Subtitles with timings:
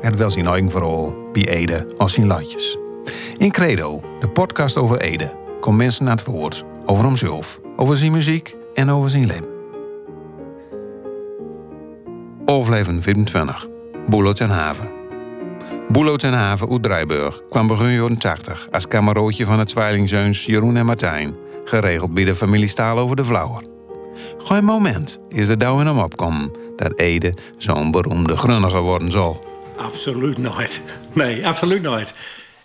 [0.00, 2.78] Het wel zijn eigen verhaal bij Ede als zijn latjes.
[3.36, 8.12] In Credo, de podcast over Ede, komt mensen naar het woord over hemzelf, over zijn
[8.12, 9.56] muziek en over zijn leven.
[12.44, 13.66] Overleven 25.
[14.08, 14.90] Boelo ten Haven.
[15.88, 20.76] Boelo ten Haven uit Drijburg kwam begin jaren 80 als kamerootje van het tweelingzeuns Jeroen
[20.76, 21.34] en Martijn,
[21.64, 23.62] geregeld bij de familie Staal over de Vlauwer.
[24.38, 29.44] Geen moment is er in hem opkomen dat Ede zo'n beroemde grunniger worden zal.
[29.78, 30.82] Absoluut nooit.
[31.12, 32.14] Nee, absoluut nooit.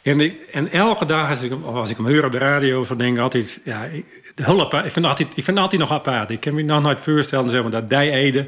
[0.01, 2.85] En, ik, en elke dag als ik, hem- als ik hem hoor op de radio,
[2.87, 3.59] dan denk ik altijd...
[3.63, 6.29] Ja, ik, de hulp, ik, vind altijd, ik vind altijd nog apart.
[6.29, 8.47] Ik kan me nog nooit voorstellen zeg maar, dat die Ede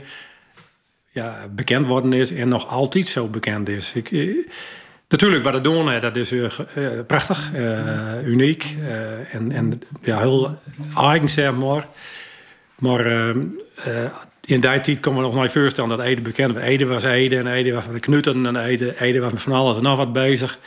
[1.12, 3.94] ja, bekend worden is en nog altijd zo bekend is.
[3.94, 4.36] Ik, eh,
[5.10, 6.50] natuurlijk, wat het doen, hè, dat is eh,
[7.08, 8.76] prachtig, eh, uniek
[9.32, 10.60] en, en ja, heel
[10.98, 11.88] eigen, zeg maar.
[12.76, 13.40] Maar ehm,
[13.76, 13.94] eh,
[14.46, 16.64] in die tijd kon me nog nooit voorstellen dat Ede bekend was.
[16.64, 19.54] Ede was Ede en Ede was van de knuten en Ede, Ede was met van
[19.54, 20.60] alles en nog wat bezig.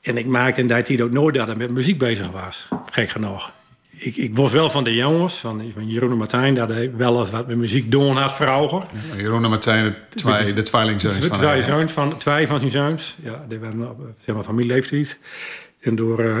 [0.00, 2.68] En ik maakte in die tijd ook nooit dat hij met muziek bezig was.
[2.90, 3.52] Gek genoeg.
[3.90, 7.20] Ik, ik was wel van de jongens, van, van Jeroen en Martijn, dat hij wel
[7.20, 8.82] eens wat met muziek doen had vroeger.
[9.16, 13.16] Jeroen en Martijn, de, twee, de De twee, zoons van, twee van zijn zoons.
[13.22, 15.18] Ja, die waren op zeg maar, familieleeftijd.
[15.80, 16.36] En door, eh,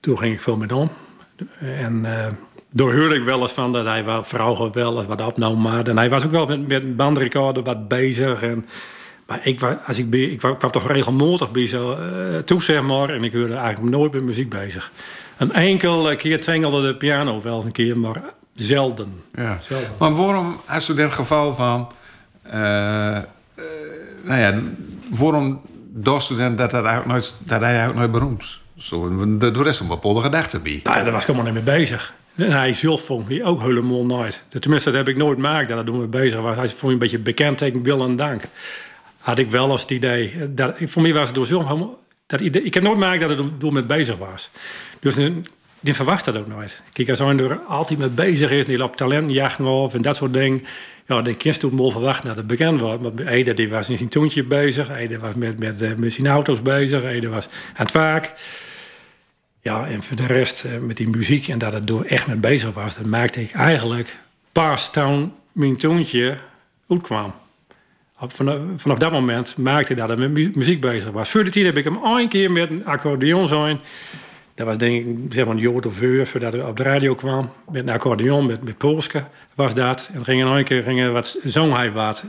[0.00, 0.90] toen ging ik veel met om.
[1.58, 2.32] En eh
[2.70, 5.66] door ik wel eens van dat hij wel vrouwen wel eens wat opnam.
[5.66, 8.42] En hij was ook wel met, met bandrecorder wat bezig.
[8.42, 8.66] En,
[9.26, 11.98] maar ik, als ik, ik wa- kwam toch regelmatig bij zo eh,
[12.44, 13.10] toe, zeg maar.
[13.10, 14.90] En ik hoorde eigenlijk nooit met muziek bezig.
[15.36, 18.22] Een enkel keer twengelde de piano wel eens een keer, maar
[18.52, 19.22] zelden.
[19.34, 19.58] Ja.
[19.62, 19.88] zelden.
[19.98, 21.88] Maar waarom, als in het geval van...
[22.42, 23.24] eh, eh,
[24.24, 24.58] nou ja,
[25.10, 25.60] waarom
[26.38, 28.60] dan dat, dat, eigenlijk nooit, dat hij eigenlijk nooit beroemd is?
[28.76, 30.80] Zo, de, de rest een bepaalde gedachte bij.
[30.82, 32.14] Nou, ja, daar was ik helemaal niet mee bezig.
[32.38, 34.42] En hij zelf vond me ook helemaal nooit.
[34.48, 36.56] Tenminste, dat heb ik nooit gemaakt dat er mee bezig was.
[36.56, 38.42] Hij vond me een beetje bekend tegen wil en dank.
[39.18, 40.34] Had ik wel eens het idee.
[40.50, 41.98] Dat, voor mij was het door zo.
[42.26, 44.50] Dat ik heb nooit gemaakt dat er door mee bezig was.
[45.00, 45.42] Dus die,
[45.80, 46.82] die verwacht dat ook nooit.
[46.92, 48.64] Kijk, als hij er altijd mee bezig is...
[48.64, 50.64] en die loopt talentjachten of en dat soort dingen...
[51.06, 53.02] Ja, dan kun je toen wel verwachten dat het bekend wordt.
[53.02, 54.90] Maar Ede die was in zijn toontje bezig.
[54.90, 57.04] Ede was met, met, eh, met zijn auto's bezig.
[57.04, 58.32] Ede was aan het werk.
[59.68, 62.36] Ja, en voor de rest eh, met die muziek en dat het door echt mee
[62.36, 64.16] bezig was, dat maakte ik eigenlijk
[64.52, 66.36] pas toen mijn toontje
[66.88, 67.32] uitkwam.
[68.26, 71.30] Vanaf, vanaf dat moment maakte ik dat hij met mu- muziek bezig was.
[71.30, 73.80] Voor de tijd heb ik hem één keer met een accordeon zijn.
[74.54, 77.14] Dat was denk ik zeg maar een jaar of uur voordat hij op de radio
[77.14, 77.50] kwam.
[77.70, 78.74] Met een accordeon, met, met
[79.54, 80.10] was dat.
[80.14, 82.24] En ging een keer er wat, zong hij wat.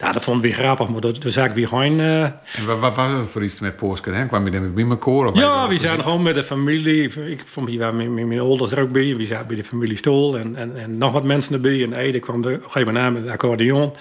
[0.00, 2.00] Ja, dat vond ik weer grappig, maar dat, zag ik weer gewoon...
[2.00, 4.10] eh, En wat, wat was het voor iets met Poorske?
[4.10, 4.26] Hè?
[4.26, 5.26] Kwam je dan bij mijn koor?
[5.26, 7.02] Of ja, we zaten gewoon met de familie.
[7.30, 9.16] Ik vond hier waren mijn, mijn, ouders er ook bij.
[9.16, 11.82] We zaten bij de familie Stoel en, en, en nog wat mensen erbij.
[11.82, 13.92] En Ede kwam er op een gegeven moment met een accordeon.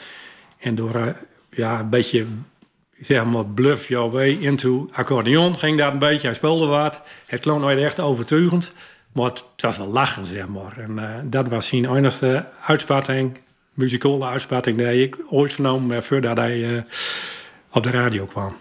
[0.59, 1.07] En door eh,
[1.49, 2.25] ja, een beetje,
[2.99, 6.27] zeg maar, bluff your way into accordeon ging dat een beetje.
[6.27, 7.01] Hij speelde wat.
[7.25, 8.71] Het klonk nooit echt overtuigend.
[9.11, 10.77] Maar het, het was wel lachen, zeg maar.
[10.77, 13.37] En eh, dat was zijn enigste uitspatting,
[13.79, 16.81] muzikale uitspatting, die ik ooit vernomen voordat hij eh,
[17.71, 18.55] op de radio kwam.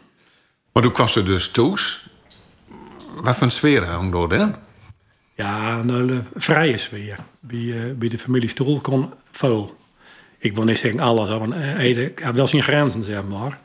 [0.72, 2.08] Maar toen kwam ze dus toes.
[3.14, 4.54] Wat voor een sfeer hang door dan?
[5.34, 7.18] Ja, een vrije sfeer.
[7.40, 9.76] Bij, eh, bij de familie Stoel kon veel.
[10.38, 13.58] Ik wil niet zeggen alles, want eh, ik had wel zijn grenzen, zeg maar.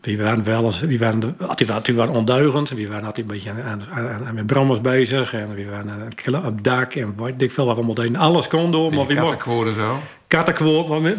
[0.00, 2.74] Die waren wel eens, die waren, die waren natuurlijk wel ondeugend.
[2.74, 5.34] Die waren altijd een beetje aan, aan, aan met brammers bezig.
[5.34, 6.00] En die waren aan
[6.44, 6.94] het dak.
[6.94, 8.16] En weet ik veel wat allemaal deden.
[8.16, 10.00] Alles kon door, maar wie mocht zo.
[10.30, 11.16] Kattenkwoord.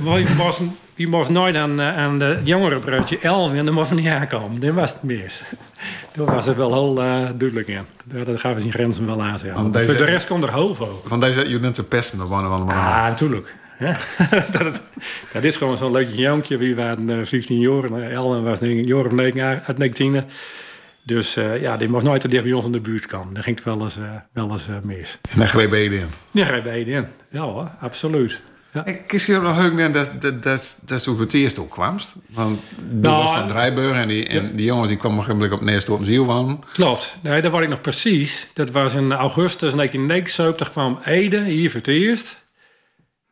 [0.96, 3.58] Wie moest nooit aan, eh, aan de jongere broodje Elvin.
[3.58, 4.60] En daar moest niet aankomen.
[4.60, 5.44] Dat was het mis.
[6.14, 7.82] Toen was het wel heel eh, duidelijk in.
[8.06, 9.40] Daar daar gaven zijn grenzen wel aan.
[9.40, 9.54] Zeg.
[9.54, 12.58] Want deze- Voor de rest kon er hoofd Van deze jullie te pesten of andere
[12.58, 12.74] manier.
[12.74, 13.54] Ja, natuurlijk.
[13.80, 13.98] Ja.
[14.58, 14.82] dat,
[15.34, 16.58] dat is gewoon zo'n leuk jonkje.
[16.58, 17.84] Wie waren eh, 15 jaar.
[17.84, 20.24] en Ellen was een jaar of negen jaar uit 19.
[21.04, 23.34] Dus ja, die moest nooit te dicht bij ons in de buurt komen.
[23.34, 24.04] Dan ging het wel eens, eh,
[24.34, 25.20] wel eens mis.
[25.30, 26.08] En dan greep Ede in.
[26.32, 27.06] Ja, je bij je in.
[27.30, 28.42] Ja hoor, absoluut.
[28.74, 28.86] Ja.
[28.86, 32.16] Ik kies hier nog heuk dat, dat, dat, dat toen voor het eerst ook kwamst.
[32.30, 35.62] Want die Nou, was van Drijburg en, die, en die jongens die kwamen moment op
[35.62, 36.60] Neerst op ziel wonen.
[36.74, 37.18] Klopt.
[37.22, 38.48] Nee, dat was ik nog precies.
[38.54, 42.44] Dat was in augustus 1979 kwam Ede hier voor het eerst.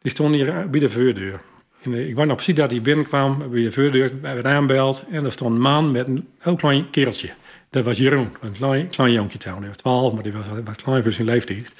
[0.01, 1.39] Die stond hier bij de voordeur.
[1.81, 5.05] En, eh, ik weet nog precies dat hij binnenkwam, bij de voordeur, werd aanbeld.
[5.11, 7.29] En er stond een man met een heel klein kereltje.
[7.69, 9.67] Dat was Jeroen, een klein, klein jonkje trouwens.
[9.67, 11.73] Hij was 12, maar die was, was klein voor zijn leeftijd.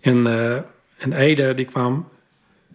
[0.00, 0.54] En, uh,
[0.96, 2.08] en Ede, die kwam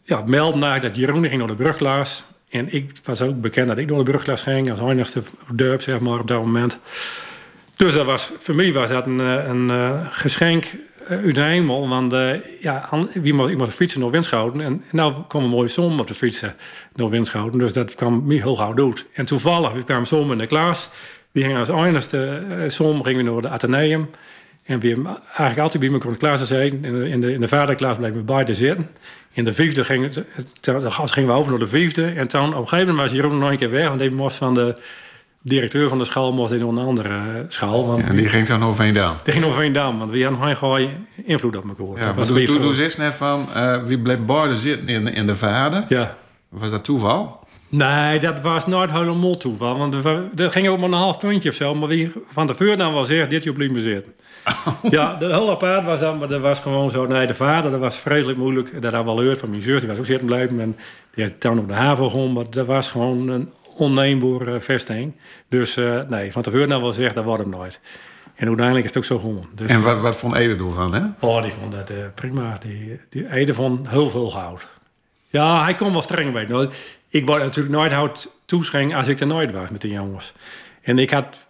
[0.07, 2.23] ja, melden naar dat Jeroen ging door de brugklas.
[2.49, 5.21] En ik was ook bekend dat ik door de brugklas ging, als enigste
[5.53, 6.79] dorp, zeg maar, op dat moment.
[7.75, 10.65] Dus dat was, voor mij was dat een, een, een geschenk
[11.07, 11.87] uit de hemel.
[11.89, 14.61] Want uh, ja, wie moet, ik moest fietsen door Winschoten.
[14.61, 16.55] En, en nou kwam een mooie zon op de fietsen
[16.93, 17.59] door Winschoten.
[17.59, 19.05] Dus dat kwam me heel gauw dood.
[19.13, 20.89] En toevallig, kwamen zon in de klas.
[21.31, 24.09] We gingen als enigste uh, zon gingen we naar de Atheneum.
[24.67, 26.85] En we eigenlijk altijd bij me kon klas zijn.
[26.85, 28.89] In de, in de, vaderklas bleven we beide zitten.
[29.31, 30.11] In de vijfde gingen,
[31.05, 32.05] gingen we over naar de vijfde.
[32.05, 33.87] En toen op een gegeven moment was Jeroen nog een keer weg.
[33.87, 34.77] Want hij moest van de
[35.41, 37.87] directeur van de school moest in een andere school.
[37.87, 39.15] Want en die ging dan over Veendam?
[39.23, 40.89] Die ging over Veendam, want we hadden gewoon
[41.25, 42.05] invloed op elkaar.
[42.05, 45.85] Ja, maar toen ze net van, uh, wie bleef beide zitten in, in de vader.
[45.89, 46.17] Ja.
[46.49, 47.46] Was dat toeval?
[47.69, 49.77] Nee, dat was nooit helemaal toeval.
[49.77, 49.93] Want
[50.39, 51.75] er ging ook maar een half puntje of zo.
[51.75, 54.13] Maar wie van de dan wel zegt, dit je blijven zitten.
[54.89, 57.05] Ja, de hele apart was dat, maar dat was gewoon zo.
[57.05, 58.81] Nee, de vader, dat was vreselijk moeilijk.
[58.81, 60.59] Dat had wel gehoord van mijn zus, die was ook zitten blijven.
[60.59, 60.75] En
[61.13, 65.13] die had dan op de haven gewoon, maar dat was gewoon een onneembare vesting.
[65.49, 67.79] Dus uh, nee, van tevoren dan wel zegt, dat wordt hem nooit.
[68.35, 69.47] En uiteindelijk is het ook zo gewoon.
[69.55, 71.01] Dus, en wat, wat vond Ede ervan, hè?
[71.19, 72.57] Oh, die vond dat uh, prima.
[72.59, 74.67] Die, die Ede vond heel veel goud.
[75.29, 76.69] Ja, hij kon wel streng bij.
[77.09, 80.33] Ik word natuurlijk nooit hout toeschenk als ik er nooit was met de jongens.
[80.81, 81.47] En ik had...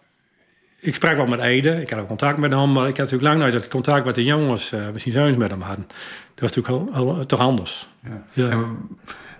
[0.80, 3.22] Ik sprak wel met Ede, ik had ook contact met hem, maar ik had natuurlijk
[3.22, 5.86] lang nooit het contact met de jongens, uh, misschien zoons met hem hadden.
[6.34, 7.88] Dat was natuurlijk toch anders.
[8.04, 8.22] Ja.
[8.32, 8.50] ja.
[8.50, 8.88] En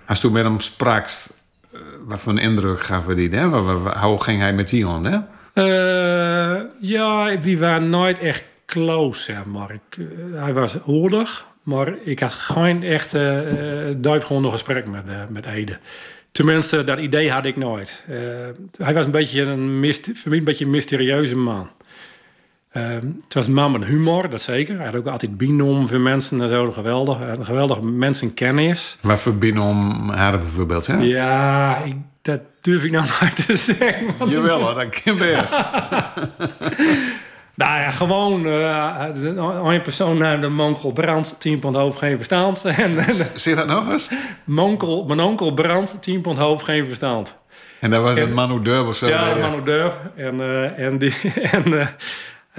[0.07, 1.09] als toen met hem sprak,
[2.07, 3.31] wat voor een indruk gaf we die?
[3.31, 3.47] Hè?
[4.01, 4.87] Hoe ging hij met die?
[4.87, 5.19] Hè?
[5.55, 9.71] Uh, ja, die waren nooit echt close, zeg maar.
[9.71, 13.39] Ik, uh, hij was oorlog, maar ik had geen echt uh,
[13.97, 15.79] diepgrondig gesprek met, met Ede.
[16.33, 18.05] Tenminste, dat idee had ik nooit.
[18.79, 21.69] hij was een beetje een, voor mij een beetje een mysterieuze man.
[22.73, 22.85] Uh,
[23.25, 24.77] het was een man met humor, dat zeker.
[24.77, 26.71] Hij had ook altijd binom voor mensen en zo.
[26.71, 28.97] Geweldig, een geweldige mensenkennis.
[29.01, 30.97] Maar voor binom haar bijvoorbeeld, hè?
[30.97, 34.29] Ja, ik, dat durf ik nou nooit te zeggen.
[34.29, 35.57] Jawel, dat kan best.
[37.59, 39.05] nou ja, gewoon uh,
[39.65, 42.67] een persoon naar de Monkel Brand, 10 pond hoofd, geen verstand.
[43.35, 44.11] Zie dat nog eens?
[44.45, 47.37] Monkel, mijn onkel Brand, 10 pond hoofd, geen verstand.
[47.81, 49.07] En dat was en, het Manu Durf of zo?
[49.07, 49.95] Ja, Manu Durf.
[50.17, 51.15] En, uh, en, die,
[51.51, 51.87] en uh,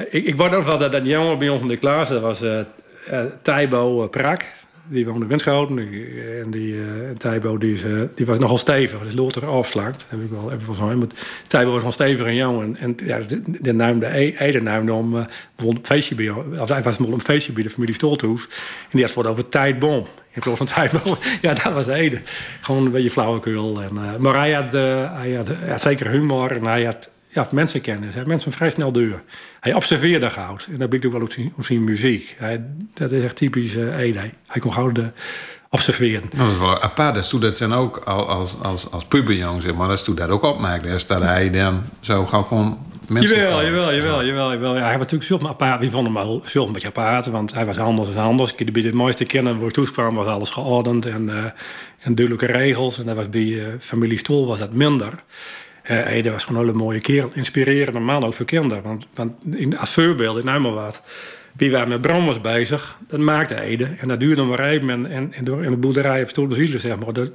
[0.10, 2.44] ik, ik word ook wel dat, dat jongen bij ons in de klas, dat was
[3.42, 4.46] Thijbo Prak.
[4.90, 5.78] Die woonde in Winschoten.
[6.44, 6.84] En die uh,
[7.18, 7.82] Thijbo die, is,
[8.16, 9.02] die was nogal stevig.
[9.02, 10.06] Dus Lothar afslaakt.
[10.10, 10.86] heb ik wel even van zo.
[10.98, 11.08] Maar
[11.48, 12.78] Thijbo was nog stevig en jongen.
[12.78, 15.28] En, en ja, de, de naam, de Ede naamde om
[15.82, 18.44] feestje bij, of hij was een feestje bij de familie Stolthoes.
[18.82, 20.06] En die had het over tijdbom.
[20.34, 21.18] In plaats van tijdbom.
[21.42, 22.20] ja, dat was Ede.
[22.62, 23.82] Gewoon een beetje flauwekul.
[23.82, 26.52] En, maar hij had, hij had zeker humor.
[26.52, 28.14] En hij had ja, mensenkennis.
[28.14, 29.22] Hij mensen vrij snel deur.
[29.60, 30.68] Hij observeerde goud.
[30.72, 32.36] En dat ben ik ook wel op zijn, op zijn muziek.
[32.38, 34.20] Hij, dat is echt typisch uh, Ede.
[34.48, 35.00] Hij kon goud
[35.70, 36.30] observeren.
[36.32, 37.16] Nou, dat is wel apart.
[37.16, 39.88] Dat doet dat dan ook als, als, als puberjong, zeg maar.
[39.88, 40.92] Dat doet dat ook opmerken.
[40.92, 42.78] Dus dat hij dan zo gauw kon
[43.08, 43.38] mensen...
[43.38, 44.76] Jawel, jawel, jawel, jawel, jawel.
[44.76, 45.80] Ja, hij was natuurlijk zo apart.
[45.80, 47.26] Wie vond hem wel zo een beetje apart.
[47.26, 48.54] Want hij was anders dan anders.
[48.56, 51.06] Ik de het mooiste kennen waar ik kwam was alles geordend.
[51.06, 51.44] En, uh,
[52.00, 53.00] en duidelijke regels.
[53.00, 55.24] En dat was bij uh, familie Stoel was dat minder.
[55.90, 57.32] Uh, Ede was gewoon een mooie kerel.
[57.34, 58.84] Inspirerende man, ook voor kinderen.
[58.84, 61.02] Want, want in, als voorbeeld in Uimerwaard,
[61.56, 63.90] wie waren met brommers bezig, dat maakte Ede.
[63.98, 65.12] En dat duurde maar even.
[65.12, 67.16] En, en, door in de boerderij op Stoelzielen, zeg maar.
[67.16, 67.32] Er,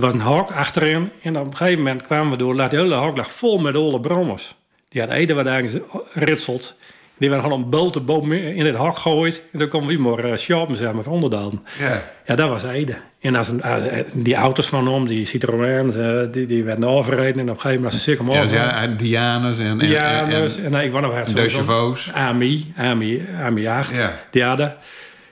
[0.00, 1.10] was een hok achterin.
[1.22, 2.56] En op een gegeven moment kwamen we door.
[2.56, 4.54] De hele hok lag vol met alle brommers.
[4.88, 6.78] Die had Ede wat eigenlijk ritselt.
[7.18, 9.42] Die werden gewoon een bulte boom in het hok gegooid.
[9.52, 11.62] En dan kwam we maar uh, shoppen, zeg maar, onderdaan.
[11.78, 12.02] Ja.
[12.26, 12.94] ja, dat was Ede.
[13.20, 13.74] En als een, uh,
[14.12, 15.94] die auto's van hem, die Citroëns,
[16.32, 17.40] die, die werden overreden.
[17.40, 19.78] En op een gegeven moment als ze cirkel Ja, ja Dianes en...
[19.78, 20.56] Dianes.
[20.56, 22.12] En, en, en, ik wou nog het De chevaux.
[22.12, 23.96] AMI, AMI, AMI 8.
[23.96, 24.14] Ja.
[24.30, 24.76] Die hadden.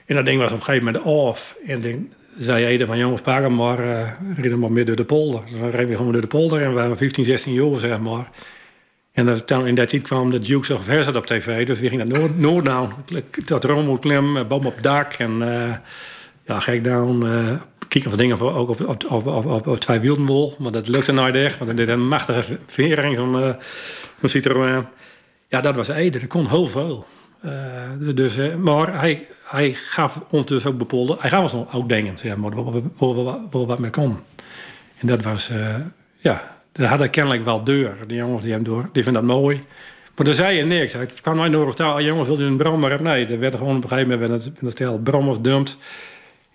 [0.06, 1.56] En dat ding was op een gegeven moment off.
[1.66, 4.00] En ding, zei Ede van jongens, pak hem maar, uh,
[4.36, 5.40] reden maar meer door de polder.
[5.50, 6.62] Dus dan reden we gewoon door de polder.
[6.62, 8.30] En we waren 15, 16 jaar, zeg maar.
[9.16, 11.66] En dan in dat tijd kwam de Dukes of Hazzard op tv.
[11.66, 12.92] Dus we gingen naar Noord, Noorddown.
[13.44, 15.12] Tot Rome klimmen, boom op dak.
[15.12, 15.75] En uh,
[16.44, 17.25] ja, gek down.
[17.25, 17.52] Uh,
[17.88, 20.54] kijken of dingen ook op, op, op, op, op, twee wieldenwol.
[20.58, 21.58] Maar dat lukte nooit echt.
[21.58, 23.54] Want dit een machtige vering, zo'n uh,
[24.20, 24.85] zo Citroën.
[25.49, 26.18] Ja, dat was Ede.
[26.18, 27.06] Dat kon heel veel.
[28.14, 31.16] Dus, maar hij, hij gaf ondertussen ook bepolde...
[31.18, 32.54] Hij gaf ons ook dingen, ja, maar
[32.99, 34.18] waar wat mee kon.
[34.99, 35.50] En dat was,
[36.16, 36.55] ja...
[36.76, 37.95] Dat had kennelijk wel deur.
[38.06, 39.61] Die jongens die hem door, die vinden dat mooi.
[40.16, 40.95] Maar dan zei je niks.
[40.95, 43.06] Ik kwam nooit door stel, jongens, wil je een brommer hebben?
[43.06, 45.76] Nee, er werd gewoon op een gegeven moment in het stel brommers dumpt.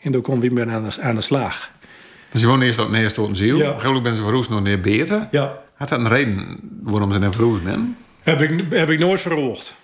[0.02, 1.70] En toen kon wie meer aan de, aan de slag.
[2.32, 3.58] Dus je woont eerst op Neerst tot een ziel.
[3.58, 3.70] Ja.
[3.72, 5.28] Een moment ben ze verroest nog neer beter.
[5.32, 7.98] Ja, Had dat een reden waarom ze net verroest ben?
[8.22, 9.76] heb ik, heb ik nooit verhoogd.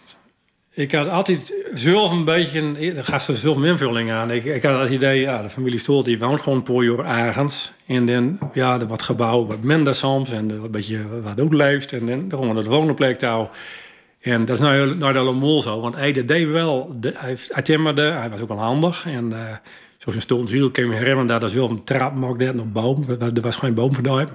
[0.74, 4.32] Ik had altijd zelf een beetje, daar gaat er zelf een invulling aan.
[4.32, 7.28] Ik, ik had het idee, ja, de familie Stoel die woont gewoon een paar jaar
[7.28, 7.72] ergens.
[7.88, 10.32] En dan, ja, wat gebouw, wat minder soms.
[10.32, 11.92] En wat beetje wat ook leeft.
[11.94, 13.50] En dan gewoon de wonenplek touw.
[14.20, 15.82] En dat is nou, nou allemaal zo.
[15.82, 19.06] Want hij deed wel, hij, hij timmerde, hij was ook wel handig.
[19.06, 19.38] En uh,
[19.98, 23.06] zoals een stoel ziel, kan je me herinneren, dat er zelf een trap nog boom.
[23.20, 24.30] Er was geen boom vandaan.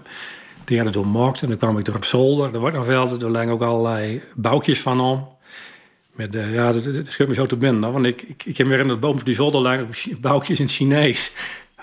[0.65, 2.55] Die hadden door maakt en dan kwam ik er op zolder.
[2.55, 5.29] Er wordt nog wel, er lagen ook allerlei bouwtjes van om.
[6.13, 7.93] Met, uh, ja, dat, dat me zo te binnen.
[7.93, 9.89] Want ik, ik, ik heb me herinnerd dat boven op die zolder lagen
[10.21, 11.33] bouwtjes in het Chinees.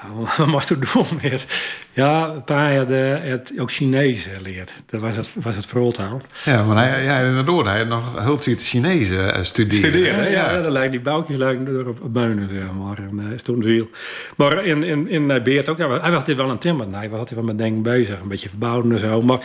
[0.52, 1.46] Wat je doen met?
[1.94, 4.74] Ja, een paar hadden het ook Chinees geleerd.
[4.86, 6.22] Dat was het, was het voortaal.
[6.46, 9.90] Ja, maar hij, ja, inderdaad, hij had nog heel veel Chinees uh, studeren.
[9.90, 10.52] Studeren, ja.
[10.52, 10.62] ja.
[10.62, 12.98] Dan lijken die bouwtjes lijken er op, op beunen, zeg maar.
[12.98, 13.90] En uh, stond veel.
[14.36, 16.88] Maar in, in, in Beert ook, ja, hij was dit wel een timmer.
[16.92, 19.22] Hij was altijd wel met denken bezig, een beetje verbouwen en zo.
[19.22, 19.40] Maar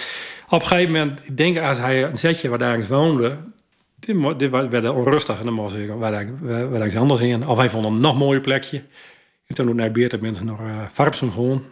[0.49, 3.37] op een gegeven moment, ik denk als hij een zetje waar daar woonde,
[3.99, 7.47] dit, dit werd onrustig en dan moest ik waar, waar, waar anders in.
[7.47, 8.83] Of hij vond een nog mooier plekje.
[9.59, 11.65] En toen naar Beert mensen nog uh, Varpsen gewoon.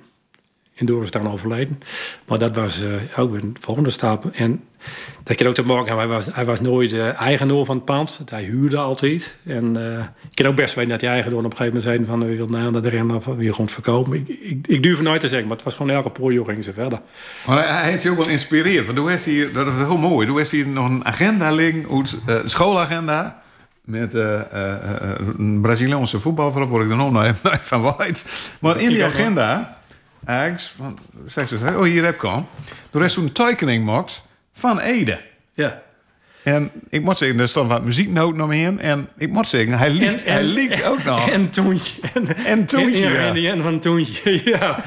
[0.75, 1.81] En door is dan overleden.
[2.27, 4.27] Maar dat was uh, ook weer een volgende stap.
[4.33, 4.65] En
[5.23, 8.23] dat kan ook te maken hij was, hij was nooit uh, eigenaar van het pand.
[8.25, 9.37] Hij huurde altijd.
[9.47, 12.05] En uh, ik kan ook best weten dat hij eigenaar op een gegeven moment zei
[12.05, 12.29] van...
[12.29, 14.13] we willen naar de rennen of we gewoon verkopen.
[14.13, 16.73] Ik, ik, ik durf nooit te zeggen, maar het was gewoon elke poor ging ze
[16.73, 17.01] verder.
[17.47, 18.85] Maar hij, heeft je ook wel inspireerd.
[18.85, 21.87] Want toen heeft hij, dat is heel mooi, toen heeft hij nog een agenda liggen,
[22.27, 23.42] een schoolagenda
[23.85, 24.75] met uh, uh,
[25.39, 28.23] een Braziliaanse voetbalver, word ik er nog van white.
[28.61, 29.79] Maar in die agenda,
[30.25, 32.49] eigenlijk, van, zeg ze, oh hier heb ik al.
[32.91, 35.21] Toen is toen een tekening gemaakt van Ede.
[35.55, 35.83] Ja.
[36.43, 38.81] En ik moet zeggen, er stond wat muzieknoot nog in.
[38.81, 41.29] En ik moet zeggen, hij liegt, hij liegt ook nog.
[41.29, 42.01] En Toentje.
[42.15, 43.27] En, en Toentje, en, ja.
[43.27, 44.85] En die en van Toentje, ja.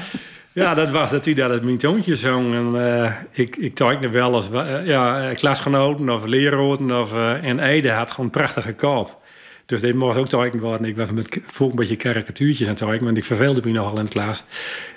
[0.56, 2.54] Ja, dat was dat hij dat het mijn toontje zong.
[2.54, 7.00] En uh, ik, ik tekende wel als uh, ja, klasgenoten of leraren.
[7.00, 9.22] Of, uh, en Ede had gewoon een prachtige kop.
[9.66, 10.86] Dus dit moest ook tekenen worden.
[10.86, 13.00] Ik was met voor een beetje karikatuurtjes aan het.
[13.00, 14.44] Want ik verveelde me nogal in de klas.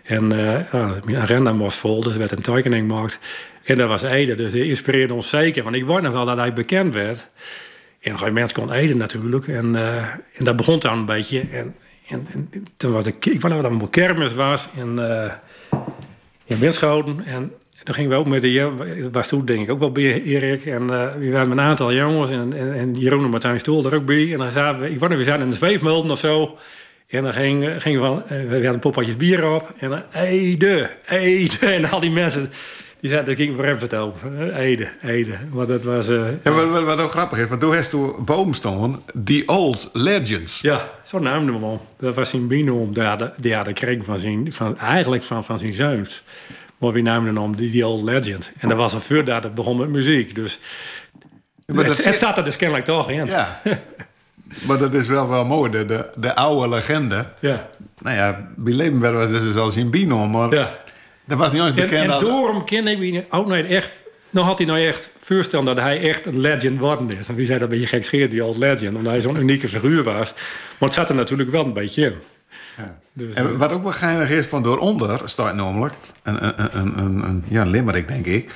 [0.03, 0.29] En
[0.71, 2.03] ja, mijn agenda moest vol.
[2.03, 3.19] Dus er werd een tekening gemaakt.
[3.63, 4.35] En dat was Ede.
[4.35, 5.63] Dus hij inspireerde ons zeker.
[5.63, 7.29] Want ik wou nog wel dat hij bekend werd.
[8.01, 9.47] En geen mens kon Ede natuurlijk.
[9.47, 9.75] En,
[10.33, 11.43] en dat begon dan een beetje.
[11.51, 11.75] En,
[12.09, 15.31] en, en, toen was ik, ik dat allemaal kermis was in, uh,
[16.45, 17.25] in Winschoten.
[17.25, 17.51] En
[17.83, 20.65] toen gingen we ook met de, was toen denk ik ook wel bij Erik.
[20.65, 23.85] En uh, we waren met een aantal jongens en, en, en Jeroen en Martijn Stoel
[23.85, 24.31] er ook bij.
[24.33, 26.57] En dan zaten we, ik wou we zaten in de zweefmulden of zo.
[27.07, 29.73] En dan ging, ging van, we hadden een poppatjes bier op.
[29.77, 30.89] En dan, Ede.
[31.61, 32.51] En al die mensen,
[32.99, 34.13] die zaten, ging voor hem vertellen.
[34.55, 35.33] Ede, Ede.
[35.53, 36.09] Maar dat was...
[36.09, 40.61] Uh, ja, wat, wat, ook grappig is, want toen heeft toen stonden The Old Legends.
[40.61, 41.79] Ja, zo naamde we hem.
[41.99, 42.93] Dat was zijn binoom.
[42.93, 46.23] Die had, die had kreeg van zijn, van, eigenlijk van, van zijn zoons.
[46.77, 48.51] Maar we namen hem The, The Old Legend.
[48.59, 50.35] En dat was een vuur dat het begon met muziek.
[50.35, 50.59] Dus
[51.65, 53.25] ja, het, dat het zat er dus kennelijk toch in.
[53.25, 53.61] Ja.
[54.67, 57.25] maar dat is wel wel mooi, de, de, de oude legende.
[57.39, 57.69] Ja.
[57.99, 58.49] Nou ja,
[58.99, 60.53] werden we dus al zijn binoom, maar...
[60.53, 60.77] Ja.
[61.29, 61.91] Dat was niet eens bekend.
[61.91, 62.21] En, en dat...
[62.21, 63.89] door hem ken ik ook nooit echt.
[64.29, 67.27] nog had hij nou echt voorstellen dat hij echt een legend worden is.
[67.27, 70.03] En wie zei dat een beetje gekscheerd, die old legend, omdat hij zo'n unieke figuur
[70.03, 70.33] was.
[70.77, 72.13] Maar het zat er natuurlijk wel een beetje in.
[72.77, 72.99] Ja.
[73.13, 75.93] Dus, en wat ook wel geinig is, van dooronder staat namelijk
[76.23, 78.49] een, een, een, een, een ja, limerick denk ik.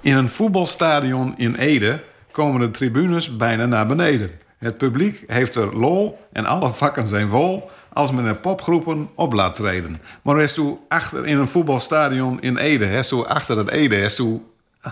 [0.00, 2.00] In een voetbalstadion in Ede
[2.30, 4.30] komen de tribunes bijna naar beneden.
[4.62, 9.32] Het publiek heeft er lol en alle vakken zijn vol als men er popgroepen op
[9.32, 10.00] laat treden.
[10.22, 14.14] Maar is toen achter in een voetbalstadion in Ede, hè, zo achter het Ede, is
[14.14, 14.42] toen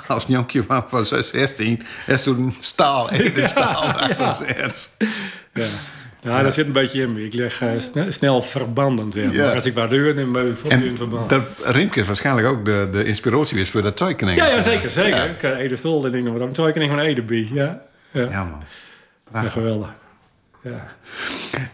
[0.06, 4.70] als jonkje van, van 16, is toen een staal, Ede staal ja, achter ja.
[5.52, 5.66] Ja.
[6.22, 7.16] Ja, ja, daar zit een beetje in.
[7.16, 9.34] Ik leg uh, snel, snel verbanden, zeg maar.
[9.34, 9.52] Ja.
[9.52, 11.30] Als ik waar deur in bij en verband.
[11.30, 14.38] Dat Riemke is waarschijnlijk ook de, de inspiratie is voor dat tekening.
[14.38, 15.36] Ja, ja, zeker, zeker.
[15.40, 15.52] Ja.
[15.52, 17.48] Ik Ede Stol, en dingen, maar een tekening van Ede bij.
[17.52, 18.22] Ja, ja.
[18.30, 18.62] ja man.
[19.32, 19.94] Ja, geweldig.
[20.62, 20.96] Ja.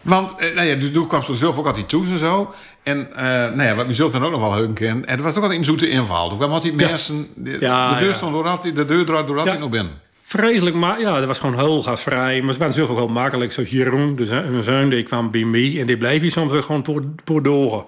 [0.01, 2.53] Want, nou ja, dus toen kwam ze zelf ook altijd toe en zo.
[2.83, 4.75] En uh, nou ja, wat je zult dan ook nog wel heun.
[4.77, 6.29] En het was ook altijd een zoete inval.
[6.29, 7.27] Toen kwam altijd mensen...
[7.35, 9.91] De, ja, de deur stond door altijd, de deur draait door altijd nog binnen.
[10.23, 12.41] Vreselijk, maar ja, dat was gewoon heel gasvrij.
[12.41, 13.51] Maar ze waren zelf ook heel makkelijk.
[13.51, 15.79] Zoals Jeroen, dus mijn zoon, die kwam bij mij.
[15.79, 16.85] En die bleef hier soms gewoon
[17.25, 17.85] voor.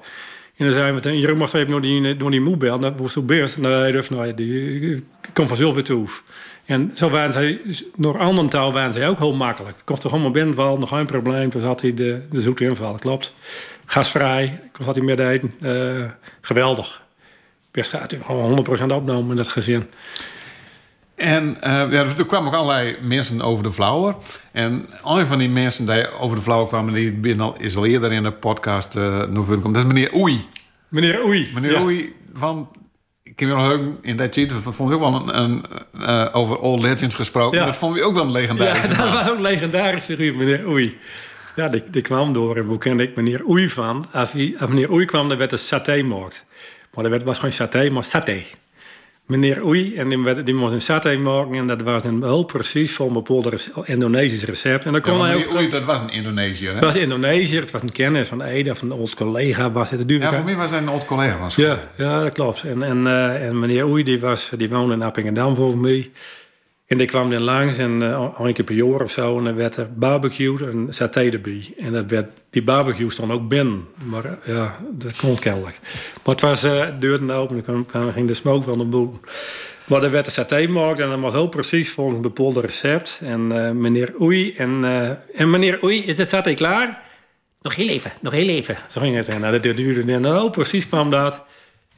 [0.56, 2.80] En dan zei we, Jeroen was even door die, door die moe bel.
[2.80, 3.58] Dat was zo best.
[3.58, 6.08] Nee, dus, nee, die komt vanzelf weer toe.
[6.70, 7.62] En zo waren zij,
[7.96, 9.76] door andere taal waren zij ook heel makkelijk.
[9.76, 11.50] Het kostte gewoon maar binnenval, nog geen probleem.
[11.50, 13.34] Toen had hij de, de zoete inval, klopt.
[13.86, 15.54] Gasvrij, kon had hij meer eten.
[15.62, 16.06] Uh,
[16.42, 17.02] geweldig.
[17.72, 19.86] Best gaat gewoon 100% opnomen in dat gezin.
[21.16, 24.16] En uh, ja, er kwamen ook allerlei mensen over de Flauwer.
[24.52, 27.86] En een van die mensen die over de Flauwer kwamen, die binnen al, is al
[27.86, 30.48] eerder in de podcast uh, naar voren Dat is meneer Oei.
[30.88, 31.52] Meneer Oei.
[31.54, 31.82] Meneer ja.
[31.82, 32.70] Oei van...
[33.48, 35.66] Nog heugen in dat tijd, dat vond ik ook wel een, een
[36.02, 37.60] eh, over Old Legends gesproken.
[37.60, 37.66] Ja.
[37.66, 40.68] Dat vond ik ook wel een legendarische Ja, dat was ook een legendarische figuur, meneer
[40.68, 40.98] Oei.
[41.56, 42.58] Ja, die, die kwam door.
[42.58, 44.06] En hoe kende ik meneer Oei van?
[44.12, 46.46] Als, hij, als meneer Oei kwam, dan werd er saté gemaakt.
[46.94, 48.44] Maar dat werd, was geen saté, maar saté.
[49.30, 51.56] Meneer Oei, en die, die moest een saté maken.
[51.56, 54.86] En dat was een heel precies voor een bepaald Indonesisch recept.
[54.86, 55.56] En dan kon hij meneer ook...
[55.56, 56.76] Oei, dat was een Indonesiër, hè?
[56.76, 59.72] Het was Indonesiër, het was een kennis van Ede, van een oud collega.
[59.72, 61.66] Was het, Ja, voor mij was hij een oud collega van school.
[61.66, 62.64] ja, ja, dat klopt.
[62.64, 66.12] En, en, eh, en meneer Oei, die, was, die woonde in Appingedam volgens mij.
[66.90, 68.02] En die kwam dan langs en
[68.36, 69.38] al een keer per jaar of zo.
[69.38, 71.74] En dan werd er barbecued en saté erbij.
[71.78, 73.88] En dat werd, die barbecue stond ook binnen.
[74.04, 75.80] Maar eh, ja, dat kon kennelijk.
[76.24, 79.20] Maar het was uh, deur open en dan ging de smoke van de boel.
[79.86, 83.20] Maar er werd een saté gemaakt en dat was heel precies volgens een bepaald recept.
[83.24, 83.48] En
[83.82, 84.84] meneer Oei, en,
[85.36, 87.02] en meneer Oei, is de saté klaar?
[87.62, 88.78] Nog heel even, nog heel even.
[88.88, 89.28] Zo ging het.
[89.28, 91.46] En nou, dat duurde en heel precies kwam dat.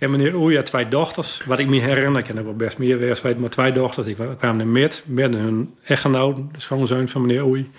[0.02, 1.42] En meneer Oei had twee dochters.
[1.46, 4.06] Wat ik me herinner, ik ken er wel best meer weer weten, maar twee dochters.
[4.06, 7.70] Die kwamen er met, met hun echtgenoten, de schoonzoon van meneer Oei.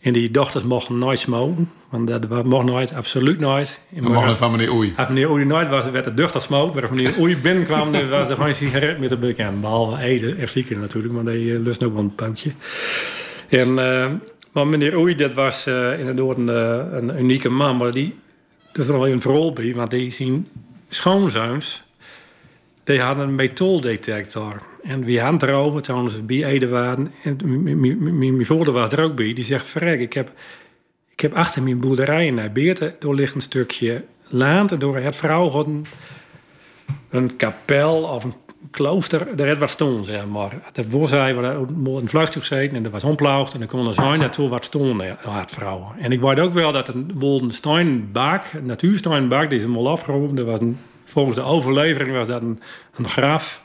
[0.00, 3.80] En die dochters mochten nooit smoken, want dat mocht nooit, absoluut nooit.
[3.94, 4.92] En Dan mag het van meneer Oei.
[4.96, 6.74] als meneer Oei nooit was, werd het duchtig smoke.
[6.74, 9.60] Maar als meneer Oei binnenkwam, dan was er gewoon een sigaret met een bekend.
[9.60, 12.52] Behalve Ede en Fieke natuurlijk, maar die eh, lust ook wel een poutje.
[13.48, 14.10] En, eh,
[14.52, 16.48] maar meneer Oei, dat was eh, inderdaad een,
[16.96, 17.76] een unieke man.
[17.76, 18.14] Maar die,
[18.72, 20.46] dat is er nog even een verhaal bij, want die zien
[20.88, 21.82] schoonzoons,
[22.84, 24.62] die hadden een metooldetector.
[24.82, 27.12] En wie het erover, ze bij Ede waren.
[27.22, 27.38] En
[28.18, 29.32] mijn vader was er ook bij.
[29.32, 30.32] Die zegt, verrek, ik heb,
[31.08, 32.96] ik heb achter mijn boerderij in Nijbeerte...
[32.98, 34.72] door ligt een stukje land.
[34.72, 35.86] En door het vrouw had een,
[37.10, 38.34] een kapel of een
[38.70, 39.58] klooster.
[39.58, 40.50] Wat stond, zeg maar.
[40.72, 43.52] Dat was hij, een vluchtig zitten en dat was omplauwd.
[43.52, 45.92] En dan kon er zijn naartoe wat stond, had vrouw.
[45.98, 48.12] En ik weet ook wel dat een bolden een
[48.62, 50.36] natuursteinbak, die is helemaal afgeroepen.
[50.36, 50.60] Dat was
[51.04, 52.60] volgens de overlevering was dat een,
[52.94, 53.62] een graf,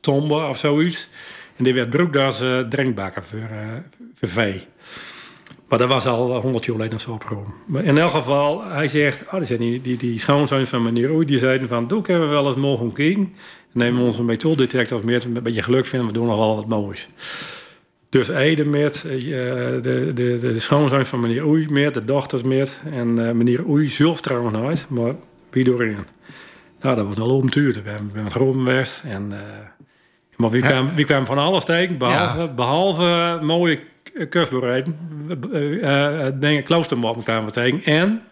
[0.00, 1.08] tombe of zoiets.
[1.56, 4.66] En die werd gebruikt als eh, drinkbakken voor, eh, voor vee.
[5.68, 7.54] Maar dat was al honderd jaar geleden zo opgeroepen.
[7.66, 11.38] Maar in elk geval, hij zegt, oh, die, die, die, schoonzoon van meneer Oei, die
[11.38, 13.34] zeiden van, doe, kunnen we wel eens morgen kijken.
[13.76, 17.08] Nemen we onze metooldetector mee, een beetje geluk vinden, we doen nog wel wat moois.
[18.08, 22.42] Dus Ede met, eh, de, de, de, de schoonzoon van meneer Oei met, de dochters
[22.42, 22.80] met.
[22.90, 25.14] En eh, meneer Oei zelf trouwens nooit, maar
[25.50, 26.06] wie doorheen.
[26.80, 27.82] Nou, dat was wel omtuurd.
[27.82, 29.02] We hebben met geweest.
[29.04, 29.38] En, eh,
[30.36, 33.78] maar wie kwam, wie kwam van alles tegen, behalve, behalve mooie
[34.28, 34.98] kustbereiden.
[35.52, 37.84] Uh, dingen, kloostermoppen kwamen we tegen.
[37.84, 38.22] En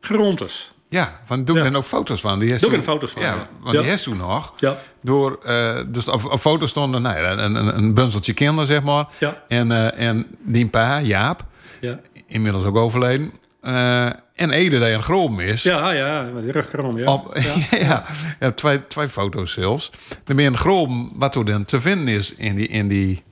[0.00, 0.74] grontes.
[0.88, 1.68] Ja, van doe ik Ja.
[1.70, 2.38] dan ook foto's van.
[2.38, 3.48] Die Doe ik foto's van, Ja, ja.
[3.60, 3.80] want Ja.
[3.80, 4.52] die heeft toen nog.
[4.56, 8.66] Ja, Door, eh, dus op, op foto stonden nou ja, een, een, een bunzeltje kinderen,
[8.66, 9.06] zeg maar.
[9.18, 9.42] Ja.
[9.48, 11.44] En, eh, en die pa, Jaap,
[11.80, 12.00] ja.
[12.26, 13.32] inmiddels ook overleden.
[13.60, 15.62] eh, en Ede, die een groom is.
[15.62, 17.12] Ja, ja, met rugkrom, ja.
[17.12, 17.36] Op,
[17.70, 18.04] ja.
[18.40, 19.90] ja, twee, twee foto's zelfs.
[20.24, 22.68] Dan ben je een groom wat er dan te vinden is in die...
[22.68, 23.22] In die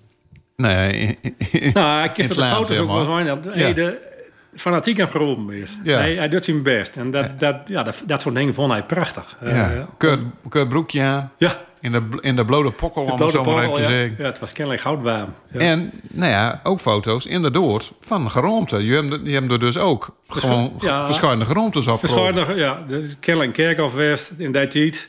[0.57, 3.53] nee, in, in- Nou, ik heb het de foto's zeg ook wel zijn.
[3.53, 3.99] Ede
[4.57, 5.79] fanatiek aan geroepen is.
[5.83, 5.99] Ja.
[5.99, 6.97] Hij, hij doet zijn best.
[6.97, 9.37] En dat, dat, ja, dat, dat soort dingen vond hij prachtig.
[9.41, 9.73] ja.
[9.73, 11.33] Eh, Kurt, Kurt broekje aan.
[11.39, 14.15] ja, In de, in de blode pokkel, om het zo maar even te zeggen.
[14.19, 15.35] ja, het was kennelijk goudwarm.
[15.53, 15.61] Ja.
[15.61, 18.85] En, nou ja, ook foto's inderdaad van geroomte.
[18.85, 21.99] Je hebt, je hebt er dus ook gewoon verschillende geroomtes op.
[21.99, 25.09] Verschillende, ja, de kennelijk kerkhof West in die tijd.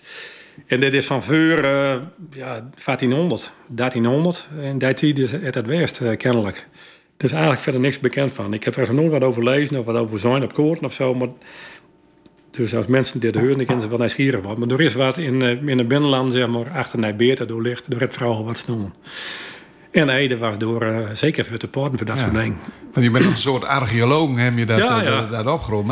[0.68, 1.94] En dit is van voor eh,
[2.32, 4.48] ja, 1400, 1300.
[4.62, 6.68] In die tijd is het het West, eh, kennelijk.
[7.18, 8.54] Er is eigenlijk verder niks bekend van.
[8.54, 11.14] Ik heb er nooit wat over lezen of wat over zijn op koorten of zo.
[11.14, 11.28] Maar
[12.52, 14.68] dus als mensen dit horen, dan kunnen ze wel nieuwsgierig worden.
[14.68, 17.90] Maar er is wat in, eh, in het binnenland, zeg maar, achter Nijbeerte door ligt.
[17.92, 18.94] Door het vrouwen wat snoemen.
[19.92, 22.24] En Ede was door, eh, zeker voor de poorten, voor dat Ja.
[22.24, 22.58] soort dingen.
[22.94, 25.22] Want je bent een soort archeoloog, heb je dat, Ja, eh, ja.
[25.22, 25.86] dat, dat opgerold.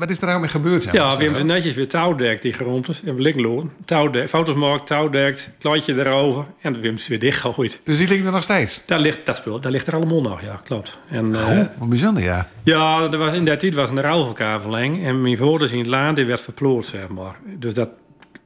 [0.00, 0.94] Wat is er eigenlijk mee gebeurd?
[0.94, 3.02] Ja, we hebben ze netjes weer touwdekt, die geromptes.
[3.02, 6.44] En we liggen Touwdek, foto's gemaakt, touwdekt, kleedje erover.
[6.60, 7.80] En we hebben ze weer dichtgegooid.
[7.84, 8.82] Dus die liggen er nog steeds?
[8.86, 10.98] Daar ligt dat spul, daar ligt er allemaal nog, ja, klopt.
[11.08, 12.48] En, eh, Oh, wat bijzonder, ja.
[12.62, 15.04] ja, er was, in die tijd was een ruilverkaveling.
[15.04, 17.36] En mijn voorders in het laan, die werd verploord, zeg maar.
[17.58, 17.88] Dus dat,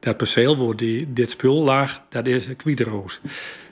[0.00, 3.20] dat perceel waar die, dit spul lag, dat is een kwietroos.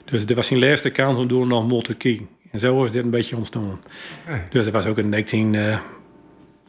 [0.05, 2.27] Dus er was zijn laatste kans om door nog te kijken.
[2.51, 3.79] En zo is dit een beetje ontstaan.
[4.23, 4.47] Hey.
[4.49, 5.25] Dus dat was ook in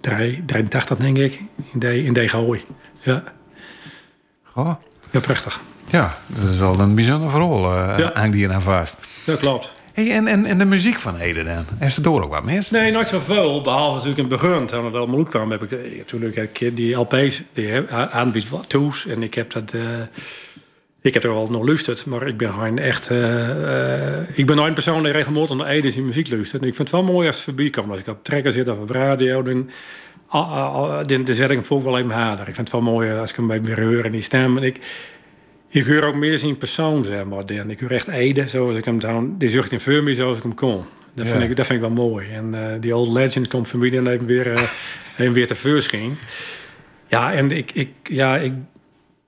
[0.04, 1.40] 1983, denk ik,
[1.72, 2.64] in die, in die gooi.
[3.00, 3.22] Ja,
[4.42, 4.74] Goh.
[5.10, 5.60] ja, prachtig.
[5.90, 7.64] Ja, dat is wel een bijzonder verhaal.
[7.76, 8.10] eh Ja.
[8.14, 8.96] Hangt hier aan vast.
[9.26, 9.72] Dat klopt.
[9.92, 11.64] Hey, en, en, en de muziek van Ede dan?
[11.80, 12.70] Is er door ook wat mis?
[12.70, 13.60] Nee, nooit zoveel.
[13.60, 16.76] Behalve natuurlijk in het begin, toen het allemaal kwam, heb ik de- natuurlijk heb ik
[16.76, 19.06] die LP's, die a- aanbiedt wat toes.
[19.06, 19.80] En ik heb dat, eh,
[21.04, 24.56] ik heb er al nog luisterd, maar ik ben gewoon echt, eh, eh, ik ben
[24.56, 26.62] nooit een persoon die regelmatig naar Ede zijn muziek luistert.
[26.62, 27.90] En ik vind het wel mooi als het voorbij komt.
[27.90, 29.70] Als ik op trekker zit of op radio, dan,
[30.26, 32.48] al- al- de, de zetting vond ik wel even harder.
[32.48, 34.56] Ik vind het wel mooi als ik hem bij weer hoor en die stem.
[34.56, 34.78] En ik,
[35.68, 37.46] ik hoor ook meer zijn persoon, zeg maar.
[37.46, 37.70] Dan.
[37.70, 39.34] Ik hoor echt Ede, zoals ik hem dan...
[39.38, 40.84] Die zucht in Furmy zoals ik hem kon.
[41.14, 41.48] Dat, vind, Ja.
[41.48, 42.26] ik, dat vind ik wel mooi.
[42.32, 44.62] En eh, die Old Legend komt voor mij dan even weer, eh,
[45.18, 46.14] even weer te ging.
[47.08, 48.52] Ja, en ik, ik, ja, ik,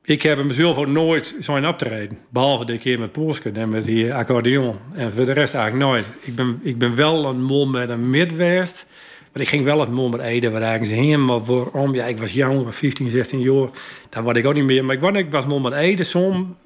[0.06, 2.18] ik heb hem zelf ook nooit zo'n optreden.
[2.28, 4.76] Behalve de keer met Polske en met die accordeon.
[4.92, 6.06] En voor de rest eigenlijk nooit.
[6.20, 8.86] Ik ben, ik ben wel een mol met een midwest.
[9.32, 10.50] Maar ik ging wel het mol met Ede.
[10.50, 11.24] Waar eigenlijk heen.
[11.24, 11.94] Maar waarom?
[11.94, 13.68] Ja, ik was jong, 15, 16 jaar.
[14.08, 14.84] Daar word ik ook niet meer.
[14.84, 16.56] Maar ik was, ik was mol met Ede, som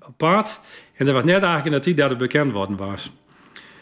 [0.00, 0.60] apart.
[0.94, 3.12] En dat was net eigenlijk dat het bekend worden was.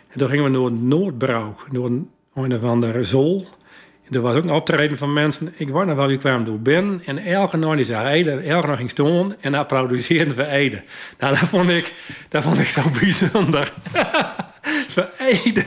[0.09, 1.57] En toen gingen we naar Noordbrouw.
[1.70, 1.87] Door
[2.35, 3.48] een of andere zool.
[4.11, 5.55] Er was ook een optreden van mensen.
[5.57, 7.03] Ik weet nog wel wie kwam door binnen.
[7.07, 10.83] En elke nacht die Ede, elke nacht ging staan en applaudisseerde voor Ede.
[11.18, 11.94] Nou, dat vond ik,
[12.29, 13.73] dat vond ik zo bijzonder.
[14.88, 15.64] voor Ede.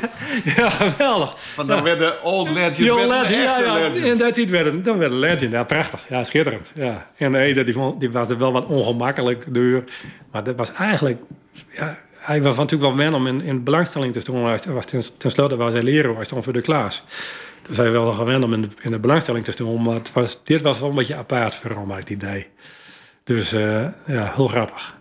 [0.55, 1.35] Ja, geweldig.
[1.37, 1.83] Van dan Ja.
[1.83, 3.73] werd de old legend, werd een legend, ja, echte ja.
[3.73, 4.05] legend.
[4.05, 5.51] En dat werd een, dan werd een legend.
[5.51, 6.01] Ja, prachtig.
[6.09, 6.71] Ja, schitterend.
[6.75, 7.07] Ja.
[7.17, 9.83] En Ede, die, vond, die was er wel wat ongemakkelijk door.
[10.31, 11.19] Maar dat was eigenlijk...
[11.71, 14.31] Ja, hij was natuurlijk wel men om in, in belangstelling te.
[14.31, 17.03] Hij was ten, tenslotte was hij leraar, hij stond voor de klas.
[17.75, 19.81] Was wel gewend om in de, in de belangstelling te staan.
[19.81, 20.01] Maar
[20.43, 22.47] dit was wel een beetje apart voor ik het idee.
[23.23, 24.95] Dus eh, ja, heel grappig.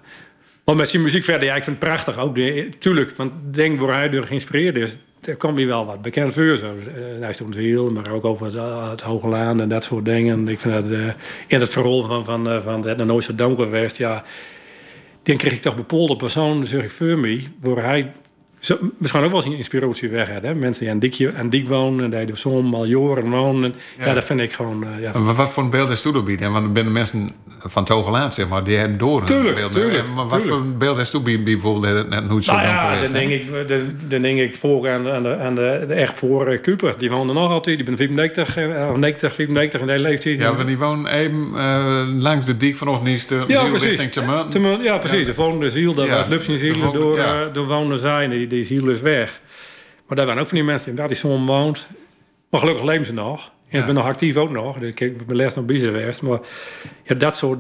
[0.64, 2.18] Maar met zijn muziek verder, ja, ik vind het prachtig.
[2.18, 2.37] Ook
[2.78, 6.33] tuurlijk, want ik denk waar hij door geïnspireerd is, daar kwam hij wel wat bekend
[6.33, 6.56] voor.
[6.56, 6.66] Zo.
[6.66, 10.04] Eh, hij stond heel, maar ook over het, eh, het Hoge Laan en dat soort
[10.04, 10.48] dingen.
[10.48, 10.85] Ik vind dat,
[11.46, 14.24] in het verhaal van, van, van het nooit zo donker geweest, ja,
[15.22, 18.12] dan kreeg ik toch bepaalde personen, zeg ik voor me, waar hij
[18.61, 20.29] zo, misschien ook wel zijn inspiratie weg.
[20.40, 20.55] Hè?
[20.55, 23.75] Mensen die aan Diekje aan Diek wonen, en die er zo'n al jaren wonen.
[23.99, 24.07] Ja.
[24.07, 24.12] Ja.
[24.14, 24.85] dat vind ik gewoon.
[24.85, 26.53] eh, ja, Maar wat voor een beeld is toe bieden?
[26.53, 27.31] Want er zijn mensen
[27.62, 29.73] van Land, zeg maar, die hebben door Tuurlijk, beeld.
[29.73, 30.51] tuurlijk, En Maar wat tuurlijk.
[30.61, 33.20] voor een beeld is toe bieden bijvoorbeeld net hoe zo Nou dan ja, geweest dan
[33.20, 36.18] denk ik, dan, dan denk ik voor aan, de- aan, de, aan de, de echt
[36.18, 36.94] voor eh, Cooper.
[36.99, 37.77] Die woonde nog altijd.
[37.77, 40.38] Die ben 95, eh, of 90, 95 in de leeftijd.
[40.38, 44.83] Ja, want die wonen even eh, langs de dik vanochtend niet te Ja, richting Temunt.
[44.83, 45.27] Ja, precies.
[45.27, 46.92] De volgende ziel, dat was Lupsje de ziel.
[46.92, 48.31] Door, eh, door wonen zijn.
[48.31, 49.40] Die, die ziel is weg.
[50.06, 51.88] Maar daar waren ook van die mensen inderdaad die zo'n woont.
[52.50, 53.44] Maar gelukkig leven ze nog.
[53.46, 53.78] En Ja.
[53.80, 54.76] ik ben nog actief ook nog.
[54.76, 56.22] Ik heb mijn les nog bezig geweest.
[56.22, 56.38] Maar
[57.04, 57.58] ja, dat soort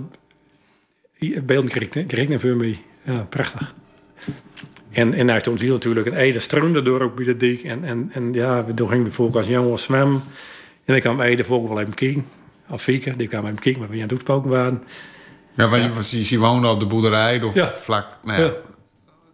[1.42, 2.78] beelden kreeg ik- ik voor mij.
[3.04, 3.74] Ja, prachtig.
[4.90, 7.62] En, en hij stond hier natuurlijk een Ede stroomde door ook bij de dik.
[7.62, 10.22] En, en, en ja, we- toen gingen we voor als jongen zwemmen.
[10.84, 12.26] En ik kwam Ede volgens wel even kijken.
[12.70, 12.82] Of
[13.16, 14.82] die kwam even kijken, maar we aan het waren.
[15.54, 17.70] Ja, want je, ze, ze wonen op de boerderij of Ja.
[17.70, 18.52] vlak, nou ja, Ja.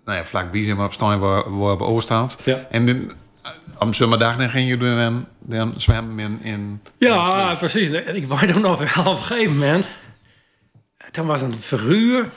[0.06, 2.38] Nou ja, vlak bij, zeg maar op staan waar, waar we overstaat.
[2.44, 2.66] Ja.
[2.70, 6.38] En dan, eh, om zomerdag dan ging je dan, dan zwemmen in...
[6.42, 7.90] in Ja, precies.
[7.90, 8.88] En Ik weet nog wel op een
[9.22, 9.86] gegeven moment.
[11.10, 12.28] Toen was een verhuur.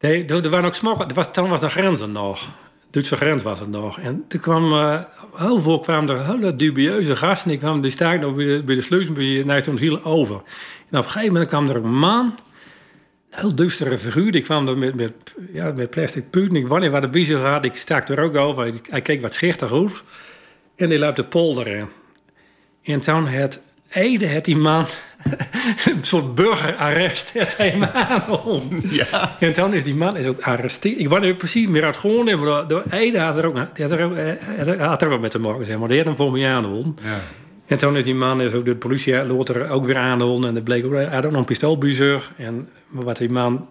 [0.00, 1.08] Nee, er, waren ook smokkel.
[1.08, 2.48] Er was, toen was de grenzen nog.
[2.90, 3.98] Duitse grens was het nog.
[3.98, 5.00] En toen kwam eh,
[5.34, 7.48] heel veel kwamen er hele dubieuze gasten.
[7.50, 10.34] Die kwamen die staken bij de, bij de sluizen bij Hiel over.
[10.90, 12.34] En op een gegeven moment kwam er een man.
[13.40, 14.32] Heel duistere figuur.
[14.32, 15.12] Die kwam er met, met,
[15.52, 16.52] ja, met plastic puut.
[16.54, 18.72] Ik wanneer waar de biezen had, ik stak er ook over.
[18.90, 20.02] Hij, keek wat schichtig uit.
[20.76, 21.86] En die liep de polder in.
[22.84, 24.86] En toen het Ede het die man
[25.90, 28.82] een soort burgerarrest het hij aangehouden.
[28.90, 29.36] Ja.
[29.40, 30.98] En toen is die man is ook arresteerd.
[30.98, 32.28] Ik niet precies meer uit gewoon
[32.90, 35.38] Ede had er ook, die had er eh, had er- had er ook met te
[35.38, 35.88] maken, zeg maar.
[35.88, 36.96] Die had hem voor mij aangehouden.
[37.02, 37.20] ja.
[37.68, 40.48] En toen is die man is ook door de politie later ook weer aangehouden.
[40.48, 42.32] En dat bleek ook, hij had ook nog een pistool bij zich.
[42.36, 43.68] En wat die man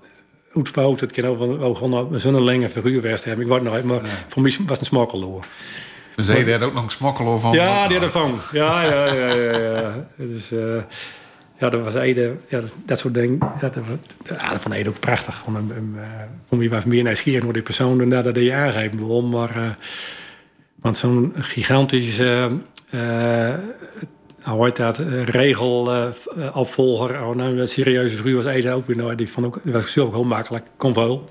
[0.56, 3.46] uitspoot, het kan ook wel een zonnelinge figuur geweest hebben.
[3.46, 5.46] Ik het nog, maar voor mij was het een smokkeloor.
[6.16, 7.54] Dus hij had ook nog een smokkel van...
[7.54, 8.40] Ja, die had ervan.
[8.52, 9.60] Ja, ja, ja, ja.
[9.60, 10.08] ja.
[10.16, 10.82] Dus, eh,
[11.60, 13.38] ja, dat was Ede, ja, dat, dat soort dingen.
[13.62, 13.84] Ja, dat,
[14.24, 15.44] ja, vond Ede ook prachtig.
[15.48, 16.04] Een, eh,
[16.48, 19.22] voor mij was meer nieuwsgierig naar die persoon dan dat hij je aangeven wil.
[19.22, 19.70] Maar, eh,
[20.76, 22.46] want zo'n gigantisch, eh
[22.90, 23.54] eh,
[24.44, 29.16] hoe heet dat, eh, regelopvolger, oh, nou, een serieuze figuur was Ede ook weer.
[29.16, 31.22] Die vond ook, was zelf ook heel makkelijk, kon.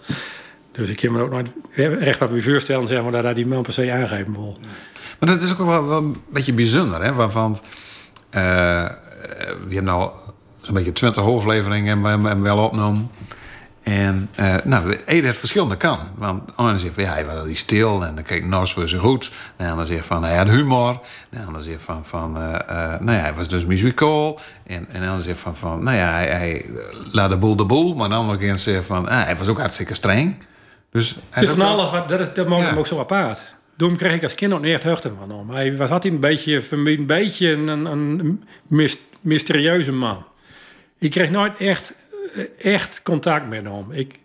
[0.73, 3.63] Dus ik kan me ook nooit recht wat weer voorstellen, zeg maar, dat die man
[3.63, 4.59] per se aangeven wil.
[5.19, 7.13] Maar dat is ook wel, een beetje bijzonder, hè?
[8.31, 8.91] Eh, eh,
[9.69, 10.11] we hebben nou
[10.61, 13.11] zo'n beetje 20 hoofdleveringen en we hebben wel opgenomen.
[13.87, 16.09] En uh, nou, Ede heeft verschillende kanten.
[16.15, 19.01] Want anderen zegt van ja, hij was die stil en dan keek Nors voor zijn
[19.01, 19.31] goed.
[19.57, 20.89] En de ander zegt van hij had humor.
[21.31, 24.41] En de ander zegt van, van uh, uh, nou ja, hij was dus muzikaal.
[24.67, 26.67] En, en de ander zegt van, van nou ja, hij, hij
[27.13, 27.95] laat de boel de boel.
[27.95, 30.37] Maar de andere keer zegt van ah, hij was ook hartstikke streng.
[30.91, 32.69] Dus Zeg van alles, wat, dat, is, dat maakt Ja.
[32.69, 33.55] hem ook zo apart.
[33.77, 35.51] Daarom kreeg ik als kind ook niet echt hechten van hem.
[35.51, 40.25] Hij was altijd een beetje, een, beetje een, een, een mys- mysterieuze man.
[40.99, 41.97] Ik kreeg nooit echt, eh,
[42.59, 43.85] echt contact met hem.
[43.91, 44.19] Ik,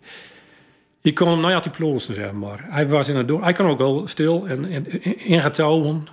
[1.00, 2.66] ik kon hem altijd plozen, zeg maar.
[2.68, 3.42] Hij was in het door.
[3.42, 6.08] Hij kon ook wel stil en, en ingetogen.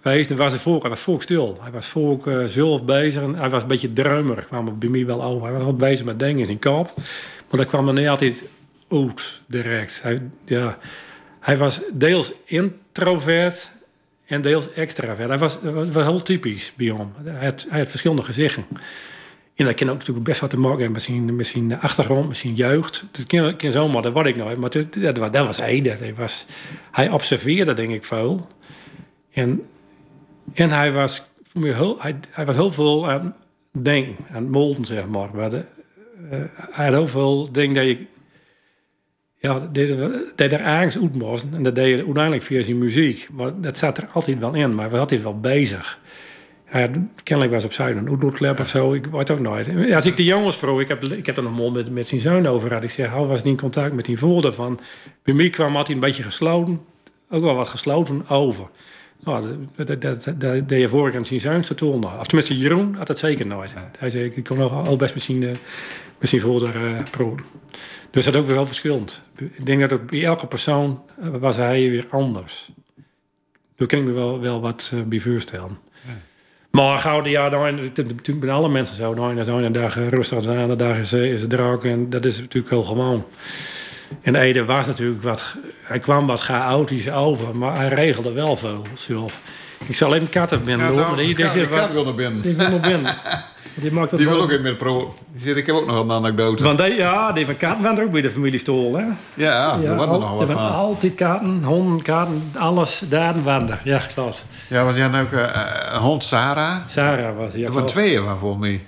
[0.00, 0.30] geweest.
[0.30, 1.58] En was volk, hij was volk stil.
[1.60, 3.22] Hij was volk uh, zelf bezig.
[3.22, 4.46] En hij was een beetje druimerig.
[4.46, 5.42] kwam bij mij wel over.
[5.42, 6.92] Hij was al bezig met dingen in zijn kop.
[7.50, 8.42] Maar dat kwam er niet altijd
[8.90, 10.02] uit direct.
[10.02, 10.78] Hij, ja,
[11.40, 13.72] hij was deels introvert
[14.26, 15.28] en deels extravert.
[15.28, 15.58] Hij was,
[15.92, 17.12] was heel typisch bij hem.
[17.24, 18.64] Hij hij had verschillende gezichten.
[19.64, 23.04] Dat kan ook natuurlijk best wat te maken hebben met zijn achtergrond, zijn jeugd.
[23.10, 24.58] Dat kan, kan zomaar, dat wat ik nooit.
[24.58, 25.96] Maar dat, dat, dat was hij.
[25.98, 26.46] Hij, was,
[26.90, 28.46] hij observeerde, denk ik, veel.
[29.32, 29.62] En,
[30.54, 33.36] en hij, was, voor mij heel, hij, hij was heel veel aan
[33.70, 35.50] denken, aan het molden, zeg maar.
[35.50, 35.64] de,
[36.32, 38.06] uh, hij had heel veel dingen dat je...
[39.38, 39.58] Ja,
[40.34, 41.46] dat er ergens uit moest.
[41.52, 43.28] En dat deed je uiteindelijk via zijn muziek.
[43.32, 44.74] Maar dat zat er altijd wel in.
[44.74, 46.00] Maar we was altijd wel bezig.
[46.72, 46.90] Ja,
[47.22, 48.92] kennelijk was op Zuid een Oedoetklep of zo.
[48.92, 49.92] Ik weet ook nooit.
[49.94, 52.20] Als ik de jongens vroeg, ik heb, ik heb er nog mal met, met zijn
[52.20, 52.82] zoon over gehad.
[52.82, 54.80] Ik zeg, hij was niet in contact met die voerder van...
[55.22, 56.80] Bij mij kwam altijd een beetje gesloten,
[57.30, 58.68] ook wel wat gesloten over.
[59.24, 62.04] Nou, dat, dat, dat, deed je vorig aan zijn zoon te doen.
[62.04, 63.74] Of tenminste, Jeroen had dat zeker nooit.
[63.98, 65.50] Hij zei, ik kon nog al best met zijn, uh,
[66.18, 67.30] met zijn voerder uh,
[68.10, 69.22] Dus dat is ook weer wel verschillend.
[69.36, 72.70] Ik denk dat bij elke persoon was hij weer anders.
[73.76, 75.78] Daar kan ik me wel, wel wat uh, bij voorstellen.
[76.06, 76.31] Ja.
[76.72, 79.14] Maar gouden ja, dan, natuurlijk bij alle mensen zo.
[79.14, 81.84] Dan is een dag rustig aan, de dag is, is het druk.
[81.84, 83.24] En dat is natuurlijk heel gewoon.
[84.22, 85.56] En Ede was natuurlijk wat...
[85.82, 89.40] Hij kwam wat chaotisch over, maar hij regelde wel veel zelf.
[89.86, 92.42] Ik zal even katten binnen ja, die, die, kat wil naar binnen.
[92.42, 93.14] Die wil naar binnen.
[93.74, 95.14] Die, maakt die wil ook in met pro.
[95.42, 96.64] Ik heb ook nog een anekdote.
[96.64, 99.02] Want die, ja, die van katten waren er ook bij de familie Stol, hè?
[99.02, 100.72] Ja, ja daar waren er nog wat van.
[100.72, 103.80] altijd katten, honden, katten, alles daar waren er.
[103.84, 104.44] Ja, klopt.
[104.68, 105.44] Ja, was jij nou ook uh,
[105.96, 106.76] hond Sarah?
[106.86, 108.80] Sarah was, ja, Er waren tweeën van volgens mij.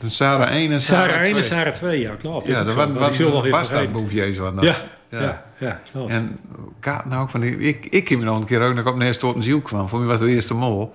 [0.00, 2.46] Dus Sarah 1 en Sarah, Sarah 1 en Sarah 2, ja, klopt.
[2.46, 4.36] Ja, dat waren bastardboefjes.
[4.36, 4.74] Ja, ja,
[5.08, 6.10] ja, ja, klopt.
[6.10, 6.38] En
[6.80, 7.58] kaart nou ook van die...
[7.58, 9.88] Ik, ik heb me nog een keer ook nog op een tot een ziel kwam.
[9.88, 10.92] Voor mij was het de eerste mol.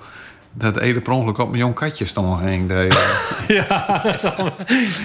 [0.57, 2.67] Dat Ede per ongeluk op mijn jong katje stond heen.
[3.47, 4.49] ja, dat, is al,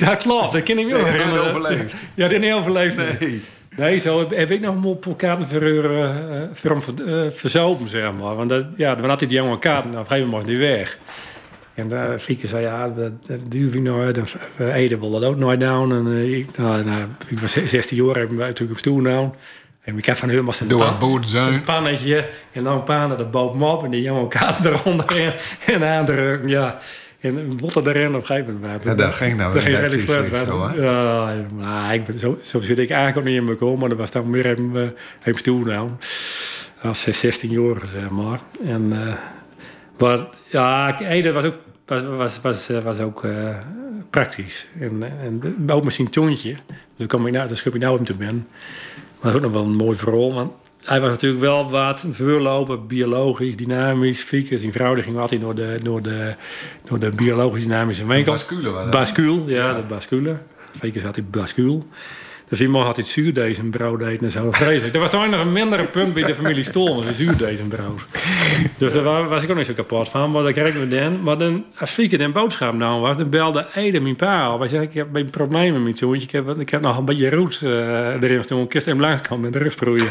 [0.00, 0.52] dat klopt.
[0.52, 2.02] Dat ken ik ook nee, niet overleefd.
[2.14, 2.96] Ja, die niet overleefd.
[2.96, 3.42] Nee.
[3.76, 8.36] Nee, zo heb ik nog op kaarten verhuren, uh, voor hem uh, verzopen, zeg maar.
[8.36, 10.98] Want dat, ja, dan had hij die jonge kaarten, op een gegeven moment die weg.
[11.74, 14.18] En uh, Fieke zei, ja, dat, dat duw ik nooit.
[14.56, 15.92] En Ede wil dat ook nooit down.
[15.92, 19.34] En uh, ik, nou, nou, ik was 16 jaar, heb ik natuurlijk op stoel down.
[19.80, 22.28] En ik heb van zijn Doe pan, een pannetje.
[22.52, 23.84] En dan een pan, dat boot me op.
[23.84, 25.32] En die jonge kaarten eronder in,
[25.74, 26.78] en aandrukken, ja.
[27.20, 28.84] En botten erin op een gegeven moment.
[28.84, 30.76] Ja, dat ging nou dat ging redelijk
[31.58, 33.78] ja, ik ben, zo, zo zit ik eigenlijk niet in mijn kom.
[33.78, 35.90] Maar dat was dan meer even, uh, nou.
[36.82, 38.40] Als 16 jaar, zeg maar.
[38.64, 39.14] En, uh,
[39.98, 41.54] maar ja, Ede was ook
[41.86, 43.56] was, was, was, was ook uh,
[44.10, 44.66] praktisch.
[44.80, 46.56] En, en ook zijn toontje.
[46.96, 48.48] Daar kom ik nou, schub ik nou hem te ben.
[49.20, 50.34] Maar dat is ook nog wel een mooi verhaal.
[50.34, 50.52] Want
[50.84, 54.26] hij was natuurlijk wel wat voorlopen, biologisch, dynamisch.
[54.28, 56.34] Zijn vrouw die ging altijd door de, door de,
[56.84, 58.32] door de biologisch dynamische winkel.
[58.32, 58.90] Bascule was dat?
[58.90, 59.74] Bascule, ja, ja.
[59.74, 60.36] de bascule.
[60.78, 61.82] Fieke zat in bascule.
[62.50, 64.52] Dus iemand had iets zuurdees en eten en zo.
[64.52, 64.94] Vreselijk.
[64.94, 67.72] Er was toch nog een mindere punt bij de familie Stol met zuurdees en.
[68.78, 70.30] Dus daar was ik ook niet zo kapot van.
[70.30, 71.22] Maar dan kreeg we dan.
[71.22, 74.58] Maar dan, als Fieke een boodschap nou was, dan belde Ede mijn pa al.
[74.58, 76.22] Hij zei, ik heb een probleem met mijn zoontje.
[76.22, 78.60] Ik heb, ik heb nog een beetje roet uh, erin staan.
[78.60, 80.04] Ik hem langs kan met de rustproeien.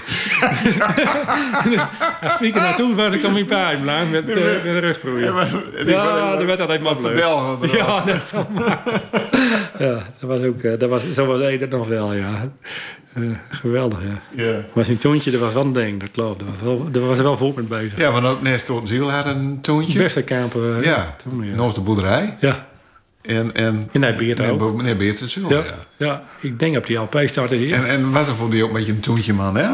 [1.63, 1.79] dus
[2.21, 5.33] als Fieke naartoe was, ik dan mijn pa in langs met, uh, met de rustproeien.
[5.85, 7.17] Ja, dat werd altijd makkelijk.
[7.71, 8.47] Ja, net zo
[9.79, 12.51] Ja, dat was ook, dat was, zo was Ede nog wel, ja.
[13.17, 14.43] Uh, geweldig, ja.
[14.43, 14.65] ja.
[14.73, 16.43] Maar zijn toontje, dat was wel een ding, dat klopt.
[16.91, 17.97] Daar was er wel vol mee bezig.
[17.97, 19.99] Ja, want ook Nest tot Ziel had een toontje.
[19.99, 20.77] Beste kamper.
[20.77, 21.69] Uh, ja, toen, ja.
[21.69, 22.37] De boerderij.
[22.39, 22.67] Ja.
[23.21, 24.75] En, en, en hij Beert ook.
[24.75, 25.47] Meneer Beert het ja.
[25.49, 25.63] ja.
[25.97, 27.73] ja, ik denk op die LP startte hier.
[27.73, 29.67] En, en was er voor die ook een beetje een toontje man, hè?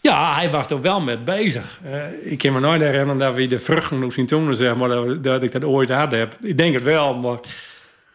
[0.00, 1.80] Ja, hij was er wel mee bezig.
[1.86, 4.88] Uh, ik kan me nooit herinneren dat we de vruchten op zien toen, zeg maar,
[4.88, 6.36] dat, dat ik dat ooit had heb.
[6.42, 7.38] Ik denk het wel, maar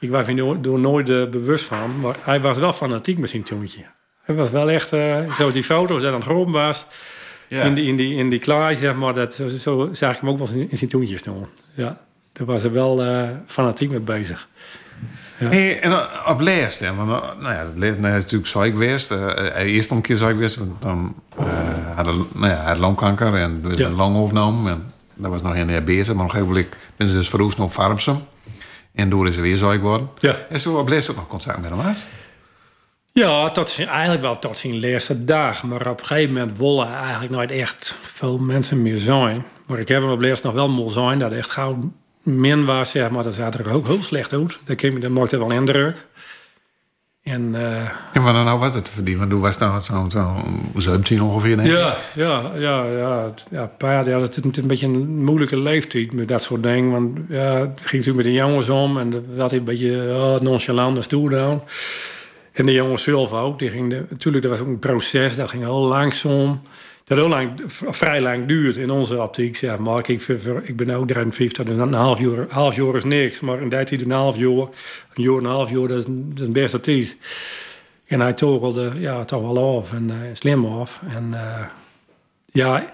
[0.04, 2.00] ik was er door nooit uh, bewust van.
[2.00, 3.82] Maar hij was wel fanatiek met zijn toontje.
[4.24, 6.86] Hij was wel echt, uh, zoals die foto's dat aan het grond was.
[7.48, 7.63] Ja.
[7.63, 10.30] In, die, in, die, in die klaar, zeg maar, dat, zo, zo zag ik hem
[10.30, 11.48] ook wel in, in zijn toontje staan.
[11.74, 11.98] Ja,
[12.32, 14.48] daar was hij wel uh, fanatiek mee bezig.
[15.38, 15.48] Ja.
[15.48, 15.94] Hey, en
[16.28, 19.12] op les, hè, want nou ja, les nou, is natuurlijk ziek geweest.
[19.12, 20.60] Uh, hij eerst nog een keer ziek geweest.
[20.80, 21.46] Dan uh,
[21.96, 23.88] had hij nou ja, had longkanker en dus ja.
[23.88, 24.72] een longovernomen.
[24.72, 26.13] En dat was nog een jaar bezig.
[26.13, 28.18] Maar op een gegeven moment ben ze dus verroest naar Farmsum.
[28.93, 30.10] En door is ze weer ziek geworden.
[30.19, 30.36] Ja.
[30.49, 32.06] En op les ook nog contact met hem uit.
[33.13, 35.63] Ja, tot zijn, eigenlijk wel tot zijn laatste dag.
[35.63, 39.45] Maar op een gegeven moment willen eigenlijk nooit echt veel mensen meer zijn.
[39.65, 41.19] Maar ik heb hem op laatst nog wel moe zijn.
[41.19, 41.91] Dat echt gauw
[42.23, 43.23] min was, zeg maar.
[43.23, 44.60] Dat zat er ook heel slecht uit.
[44.63, 46.06] Dat, dat maakte wel indruk.
[47.24, 49.20] En, uh, en wat nou was het te verdienen?
[49.20, 50.36] Want toen was dat zo'n zo
[50.76, 51.76] 17 ongeveer, denk ik?
[51.76, 53.34] Ja, ja, ja, ja.
[53.52, 56.92] ja, paard, ja, dat is een beetje een moeilijke leeftijd met dat soort dingen.
[56.92, 60.06] Want ja, het ging natuurlijk met de jongens om en dat had hij een beetje
[60.08, 61.62] uh, nonchalant en stoer gedaan.
[62.52, 63.60] En de jongens zelf ook.
[63.60, 66.62] Die ging de, natuurlijk, dat was ook een proces, dat ging heel langzaam.
[67.04, 69.56] Dat heel lang, vrij lang duurt in onze optiek.
[69.56, 70.28] Ja, maar ik,
[70.63, 73.39] ik ben ook 53, dus een half jaar, half jaar is niks.
[73.39, 74.68] Maar die tijd een half jaar,
[75.13, 77.18] een jaar en een half jaar, dat is, een beste tijd.
[78.06, 81.00] En hij torgelde ja, toch wel af en uh, slim af.
[81.08, 81.66] En uh,
[82.52, 82.89] ja,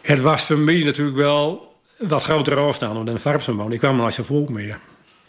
[0.00, 3.72] het was voor mij natuurlijk wel wat grotere afstand dan een Varpsenwoon.
[3.72, 4.78] Ik kwam er zo vroeg meer.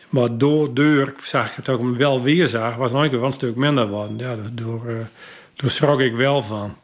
[0.09, 3.55] Maar door deur zag ik het ook wel weer zag, was het wel een stuk
[3.55, 3.89] minder.
[4.17, 4.95] Ja, door, uh,
[5.55, 6.75] door schrok ik wel van.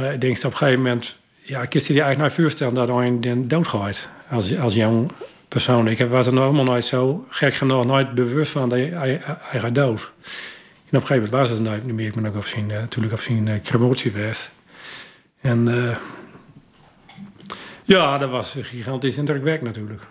[0.00, 3.40] Maar ik denk op een gegeven moment, ja, ik je eigenlijk nooit voorstellen dat hij
[3.46, 5.10] doodgaat als, als jong
[5.48, 5.88] persoon.
[5.88, 9.74] Ik was er helemaal nooit zo gek genoeg, nooit bewust van dat hij, hij, gaat
[9.74, 10.00] dood.
[10.00, 12.06] En op een gegeven moment was het nooit meer.
[12.06, 14.50] Ik ben ook op zijn, uh, natuurlijk op zijn uh, crematie geweest.
[15.40, 15.96] En uh,
[17.84, 20.02] ja, dat was gigantisch indrukwekkend natuurlijk.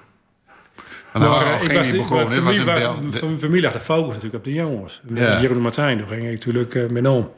[1.13, 4.53] En nou, maar, ik was, begonnen, was, was, familie had de focus natuurlijk op de
[4.53, 5.01] jongens.
[5.13, 5.41] Ja.
[5.41, 7.31] Jeroen Martijn, daar ging ik natuurlijk uh, mee om.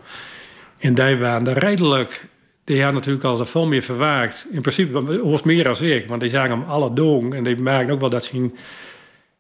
[0.78, 2.30] En die waren er redelijk...
[2.64, 4.48] Die hadden natuurlijk al veel meer verwaakt.
[4.52, 6.08] In principe was meer als ik.
[6.08, 7.34] Want die zagen hem alle doen.
[7.34, 8.56] En die merkten ook wel dat zijn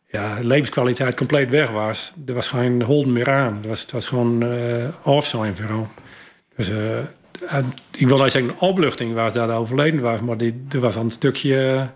[0.08, 2.14] ja, levenskwaliteit compleet weg was.
[2.26, 3.56] Er was geen holden meer aan.
[3.56, 5.88] Het was, was gewoon uh, off zijn vooral.
[6.56, 6.78] Dus uh,
[7.98, 10.22] ik wil niet zeggen een opluchting was dat overleden was.
[10.22, 11.90] Maar die, er was een stukje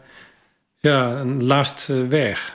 [0.77, 2.53] ja, een last uh, weg.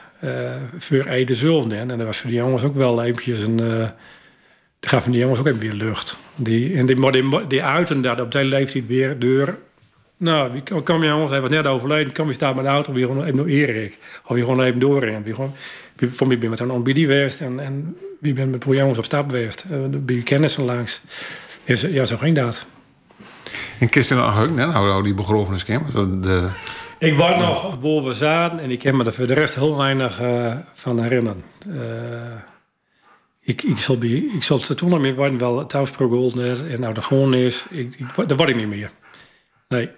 [0.77, 1.69] voor Ede zelf.
[1.69, 3.59] En dat was voor die jongens ook wel eventjes een
[4.81, 6.17] toen gaven die jongens ook even weer lucht.
[6.35, 9.57] Die, en die, die, die uiten dat op die leeftijd weer door.
[10.17, 13.07] Nou, wie kwam jongens, hij was net overleden, kwam je staan met de auto, weer
[13.07, 13.97] gewoon even naar Erik.
[14.25, 15.03] Of weer gewoon even door.
[15.03, 15.53] En wie gewoon,
[15.97, 19.29] voor mij ben met een ontbidie geweest en, en wie ben met jongens op stap
[19.29, 19.65] geweest.
[19.71, 21.01] Uh, bij kennissen langs.
[21.63, 22.65] Is, ja, zo ging dat.
[23.79, 26.47] En kist er nog ook, nou, nou die begrafenis de...
[26.99, 30.21] Ik was nog boven zaten en ik kan me er voor de rest heel weinig
[30.21, 31.43] uh, van herinneren.
[31.67, 31.75] Uh,
[33.51, 36.93] ik, ik, zal, bij, ik zal het toen nog meer worden, wel thuisprogolden en nou
[36.93, 37.65] de gewoon is.
[37.69, 38.91] Ik, ik, dat word ik niet meer.
[39.67, 39.89] Nee.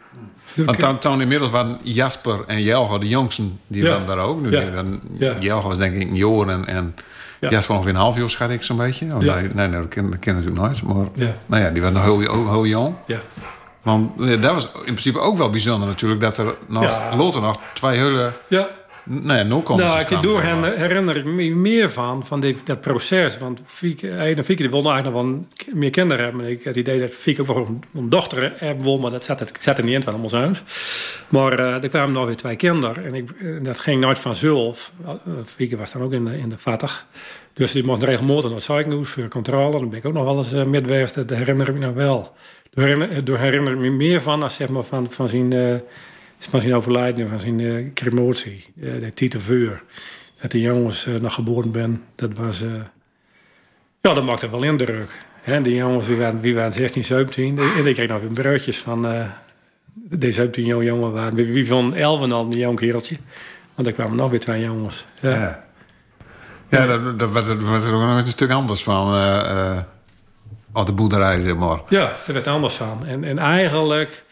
[0.56, 3.90] Want toen, toen inmiddels waren Jasper en Jelgo de jongsten, die ja.
[3.90, 4.42] waren daar ook.
[4.42, 4.84] Nu, ja.
[5.18, 5.36] ja.
[5.40, 6.96] Jelgo was denk ik een jaar en, en
[7.40, 7.50] ja.
[7.50, 9.06] Jasper ongeveer een half jaar, schat ik zo'n beetje.
[9.06, 9.18] Ja.
[9.18, 10.84] Nee, nee, nee, dat ken, dat ken natuurlijk nooit.
[10.84, 11.36] Maar ja.
[11.46, 12.96] nou ja, die waren nog heel, heel jong.
[13.08, 13.20] Ja.
[13.82, 16.82] Want dat was in principe ook wel bijzonder natuurlijk, dat er nog,
[17.18, 18.34] later nog twee hele...
[19.06, 23.38] Nee, komt Nou, ik door herinner ik me meer van, van dit, dat proces.
[23.38, 26.46] Want Fieke, en Fieke die wilde eigenlijk nog wel meer kinderen hebben.
[26.46, 29.40] Ik had het idee dat Fieke ook wel een, dochter hebben wil, maar dat zat,
[29.40, 30.64] het, zat er niet in van ons huis.
[31.30, 33.06] Maar uh, er kwamen nog weer twee kinderen.
[33.06, 34.92] En ik, dat ging nooit vanzelf.
[35.46, 37.06] Fieke was dan ook in de, in de vattig.
[37.54, 39.80] Dus die mocht regelmatig naar het ziekenhuis voor controle.
[39.80, 41.14] Dan ben ik ook nog wel eens uh, midweest.
[41.14, 42.36] Dat herinner ik me nog wel.
[42.74, 45.52] Door herinner, door herinner ik me meer van als zeg maar van, van zijn...
[45.52, 45.76] Uh,
[46.50, 49.84] van zijn overlijden, van zijn uh, cremotie, uh, de titelveur.
[50.42, 52.64] Dat die jongens uh, nog geboren ben, dat was...
[54.02, 55.12] ja, dat maakte wel indruk.
[55.42, 55.62] Hè?
[55.62, 57.60] Die jongens, wie waren, wie waren 16, 17.
[57.78, 59.02] En ik kreeg nog een broodjes van...
[59.94, 61.36] de 17 jonge jongen waren.
[61.36, 63.18] Wie, van 11 en al een jong kereltje.
[63.76, 65.06] Want er kwamen nog weer twee jongens.
[65.20, 65.64] Ja, ja.
[66.70, 69.06] ja dat, dat, werd, werd er ook nog een stuk anders van...
[70.74, 71.82] op de boerderij, zeg maar.
[71.90, 73.06] Ja, dat werd anders van.
[73.06, 74.24] En, en eigenlijk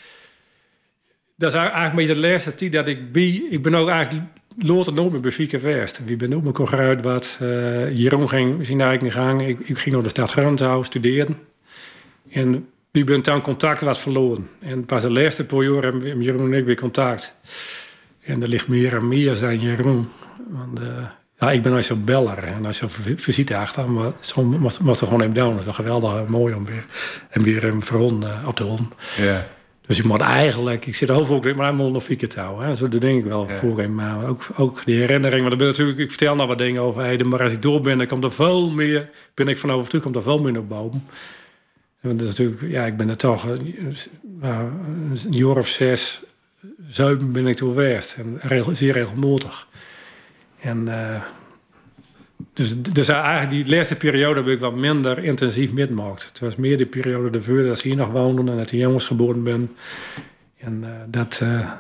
[1.42, 3.44] dat is eigenlijk een de laatste tijd dat ik bij...
[3.50, 4.26] Ik ben ook eigenlijk
[4.58, 6.02] later nooit meer bij Fieke geweest.
[6.06, 7.40] Wie ben ook mijn geruid wat.
[7.94, 9.48] Jeroen ging zien eigenlijk niet gang.
[9.48, 11.38] Ik, ik, ging naar de stad Grontouw studeren.
[12.32, 14.50] En wie ben toen contact wat verloren.
[14.60, 17.36] En pas de laatste paar jaar hebben Jeroen en ik weer contact.
[18.22, 20.08] En er ligt meer en meer zijn Jeroen.
[20.48, 20.86] Want, uh,
[21.40, 23.90] ja, ik ben nooit zo beller en nooit zo visite achter.
[23.90, 25.34] Maar soms was er gewoon even.
[25.34, 26.86] Dat is wel geweldig mooi om weer,
[27.30, 28.94] en weer hem voor uh, op de rond.
[29.88, 32.78] Dus je moet eigenlijk, ik zit overal maar helemaal nog fikken houden.
[32.78, 33.56] Zo denk ik wel ja.
[33.56, 35.42] voor Maar ook, ook die herinnering.
[35.42, 37.28] Maar dan ben natuurlijk, ik vertel nou wat dingen over Heden.
[37.28, 39.10] Maar als ik door ben, dan komt er veel meer.
[39.34, 41.08] Ben ik van overtuigd, komt er veel meer naar boven.
[42.02, 43.46] En dat is natuurlijk, ja, ik ben er toch
[44.22, 44.70] nou,
[45.24, 46.22] een jaar of zes,
[46.88, 48.14] zeven ben ik toen geweest.
[48.14, 49.68] En regel, zeer regelmatig.
[50.60, 51.22] En uh,
[52.54, 56.26] dus, dus eigenlijk die laatste periode heb ik wat minder intensief meegemaakt.
[56.26, 59.06] Het was meer de periode ervoor dat ze hier nog woonden en dat die jongens
[59.06, 59.72] geboren ben.
[60.58, 61.72] En uh, dat, uh,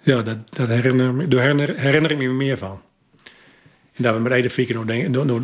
[0.00, 1.42] ja, dat, dat herinner, daar
[1.76, 2.80] herinner, ik me meer van.
[3.94, 5.42] En dat we met Ede Fieke door, door, door,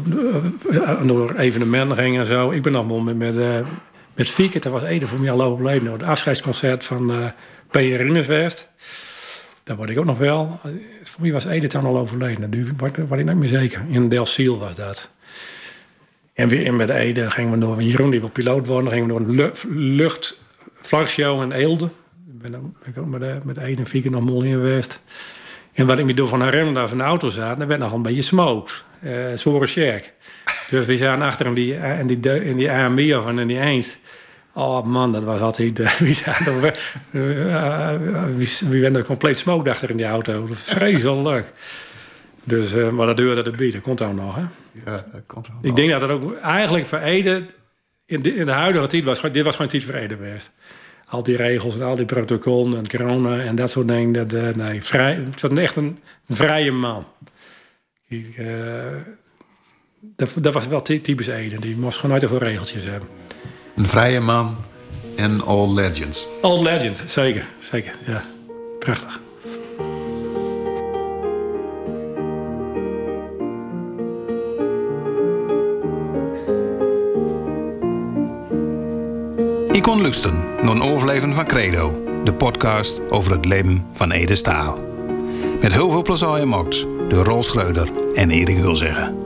[1.06, 2.50] door, evenementen gingen en zo.
[2.50, 3.58] Ik ben nog met, met, uh,
[4.14, 5.92] met Fieke, dat was Ede voor mij al overleden.
[5.92, 7.26] Het afscheidsconcert van uh,
[7.70, 7.74] P.
[7.74, 8.68] Rinneswest.
[9.64, 10.60] Dat word ik ook nog wel.
[11.02, 12.50] Voor mij was Edith al overleden.
[12.76, 13.82] Dat was ik niet meer zeker.
[13.88, 15.10] In Del Ciel was dat.
[16.34, 17.82] En weer in met Ede gingen we door.
[17.82, 18.84] Jeroen die wil piloot worden.
[18.84, 21.84] Dan gingen we door een lu- luchtvlagshow in Eelde.
[22.26, 25.00] Ik ben ik ook met, eh, met Ede en Fieke nog mol in geweest.
[25.72, 27.80] En wat ik me door van herinner dat we in de auto zaten, er werd
[27.80, 28.84] nog een beetje smoked.
[29.04, 30.12] Uh, zware sjerk.
[30.70, 33.96] Dus we zaten achter in die, in die, in die AMI of in die eens.
[34.54, 35.78] Oh man, dat was altijd...
[35.80, 36.66] eh, wie zaten we,
[37.12, 40.46] eh, wie, wie werden er compleet smoked achter in die auto.
[40.46, 41.46] Dat Vreselijk.
[42.44, 44.40] Dus, eh, maar dat duurde erbij, dat komt ook nog, hè.
[44.84, 45.48] Ja, dat komt.
[45.62, 47.46] Ik denk dat het ook eigenlijk voor Ede,
[48.06, 50.52] in de, in de huidige tijd, was, dit was gewoon tijd voor Ede geweest.
[51.06, 54.28] Al die regels en al die protocollen en corona en dat soort dingen.
[54.28, 55.98] Dat, nee, vrij, het was echt een
[56.28, 57.06] vrije man.
[58.08, 58.40] Ik,
[60.16, 61.58] dat, dat was wel ty- typisch Ede.
[61.58, 63.08] Die moest gewoon uit veel regeltjes hebben.
[63.76, 64.56] Een vrije man
[65.16, 66.26] en all legends.
[66.42, 67.46] Old legend, zeker.
[67.58, 68.22] Zeker, ja.
[68.78, 69.20] Prachtig.
[79.72, 84.34] Ik kon luisteren naar een overleven van Credo, de podcast over het leven van Ede
[84.34, 84.78] Staal.
[85.60, 89.16] Met heel veel plezier mocht door Rol Schreuder en Erik Hulzeggen.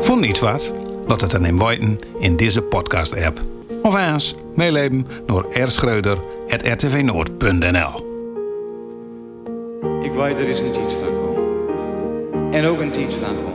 [0.00, 0.72] Vond niet wat?
[1.06, 3.40] Laat het dan in in deze podcast-app.
[3.82, 8.10] Of eens meeleven door rschreuder.rtvnoord.nl
[10.02, 11.42] Ik weet er is een tijd van komen.
[12.52, 13.50] En ook een tijd van gewoon.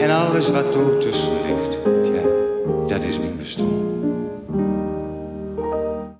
[0.00, 1.78] En alles wat er tussen ligt,
[2.14, 2.22] ja,
[2.94, 3.18] dat is